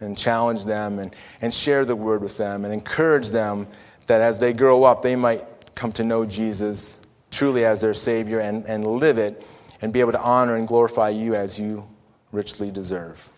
and 0.00 0.16
challenge 0.16 0.64
them 0.64 0.98
and, 0.98 1.14
and 1.40 1.52
share 1.52 1.84
the 1.84 1.96
word 1.96 2.22
with 2.22 2.36
them 2.36 2.64
and 2.64 2.74
encourage 2.74 3.30
them 3.30 3.66
that 4.06 4.20
as 4.20 4.38
they 4.38 4.52
grow 4.52 4.84
up, 4.84 5.02
they 5.02 5.16
might 5.16 5.42
come 5.74 5.92
to 5.92 6.04
know 6.04 6.24
Jesus 6.24 7.00
truly 7.30 7.64
as 7.64 7.80
their 7.80 7.94
Savior 7.94 8.40
and, 8.40 8.64
and 8.66 8.86
live 8.86 9.18
it 9.18 9.44
and 9.82 9.92
be 9.92 10.00
able 10.00 10.12
to 10.12 10.20
honor 10.20 10.56
and 10.56 10.68
glorify 10.68 11.08
you 11.08 11.34
as 11.34 11.58
you 11.58 11.86
richly 12.32 12.70
deserve. 12.70 13.28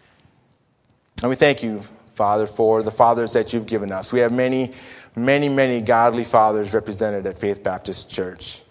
And 1.23 1.31
we 1.31 1.37
thank 1.37 1.63
you, 1.63 1.83
Father, 2.15 2.47
for 2.47 2.83
the 2.83 2.91
fathers 2.91 3.33
that 3.33 3.53
you've 3.53 3.67
given 3.67 3.91
us. 3.91 4.13
We 4.13 4.21
have 4.21 4.33
many, 4.33 4.73
many, 5.15 5.49
many 5.49 5.81
godly 5.81 6.25
fathers 6.25 6.75
represented 6.75 7.27
at 7.27 7.39
Faith 7.39 7.65
Baptist 7.65 8.11
Church. 8.11 8.63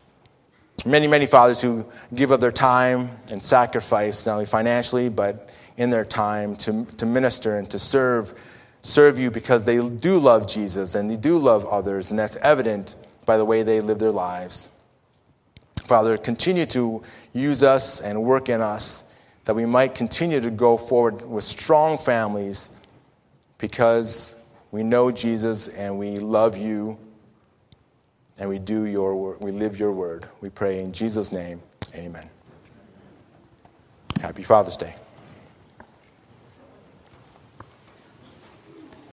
Many, 0.86 1.08
many 1.08 1.26
fathers 1.26 1.62
who 1.62 1.86
give 2.14 2.30
of 2.30 2.42
their 2.42 2.52
time 2.52 3.10
and 3.32 3.42
sacrifice, 3.42 4.26
not 4.26 4.34
only 4.34 4.46
financially, 4.46 5.10
but 5.10 5.50
in 5.78 5.90
their 5.90 6.06
time 6.06 6.56
to, 6.56 6.86
to 6.98 7.06
minister 7.06 7.58
and 7.58 7.70
to 7.70 7.80
serve, 7.80 8.34
serve 8.84 9.20
you 9.20 9.30
because 9.30 9.66
they 9.66 9.88
do 9.90 10.18
love 10.18 10.48
Jesus 10.48 10.96
and 10.96 11.10
they 11.10 11.18
do 11.18 11.38
love 11.38 11.66
others, 11.66 12.10
and 12.10 12.20
that's 12.20 12.38
evident 12.38 12.96
by 13.26 13.38
the 13.38 13.46
way 13.46 13.64
they 13.64 13.82
live 13.82 14.00
their 14.00 14.12
lives. 14.12 14.70
Father, 15.86 16.18
continue 16.18 16.66
to 16.68 17.04
use 17.34 17.62
us 17.62 18.02
and 18.02 18.24
work 18.24 18.50
in 18.50 18.62
us 18.62 19.04
that 19.46 19.56
we 19.56 19.66
might 19.66 19.94
continue 19.94 20.40
to 20.42 20.50
go 20.50 20.76
forward 20.76 21.22
with 21.28 21.44
strong 21.44 21.98
families 21.98 22.72
because 23.60 24.36
we 24.72 24.84
know 24.84 25.12
Jesus 25.12 25.68
and 25.68 25.98
we 25.98 26.18
love 26.18 26.58
you 26.58 26.98
and 28.38 28.50
we 28.50 28.60
do 28.60 28.86
your 28.86 29.38
we 29.38 29.52
live 29.52 29.80
your 29.80 29.94
word. 29.94 30.28
We 30.42 30.50
pray 30.50 30.80
in 30.80 30.92
Jesus' 30.92 31.32
name. 31.32 31.62
Amen. 31.94 32.30
Happy 34.20 34.44
Father's 34.44 34.76
Day. 34.76 34.96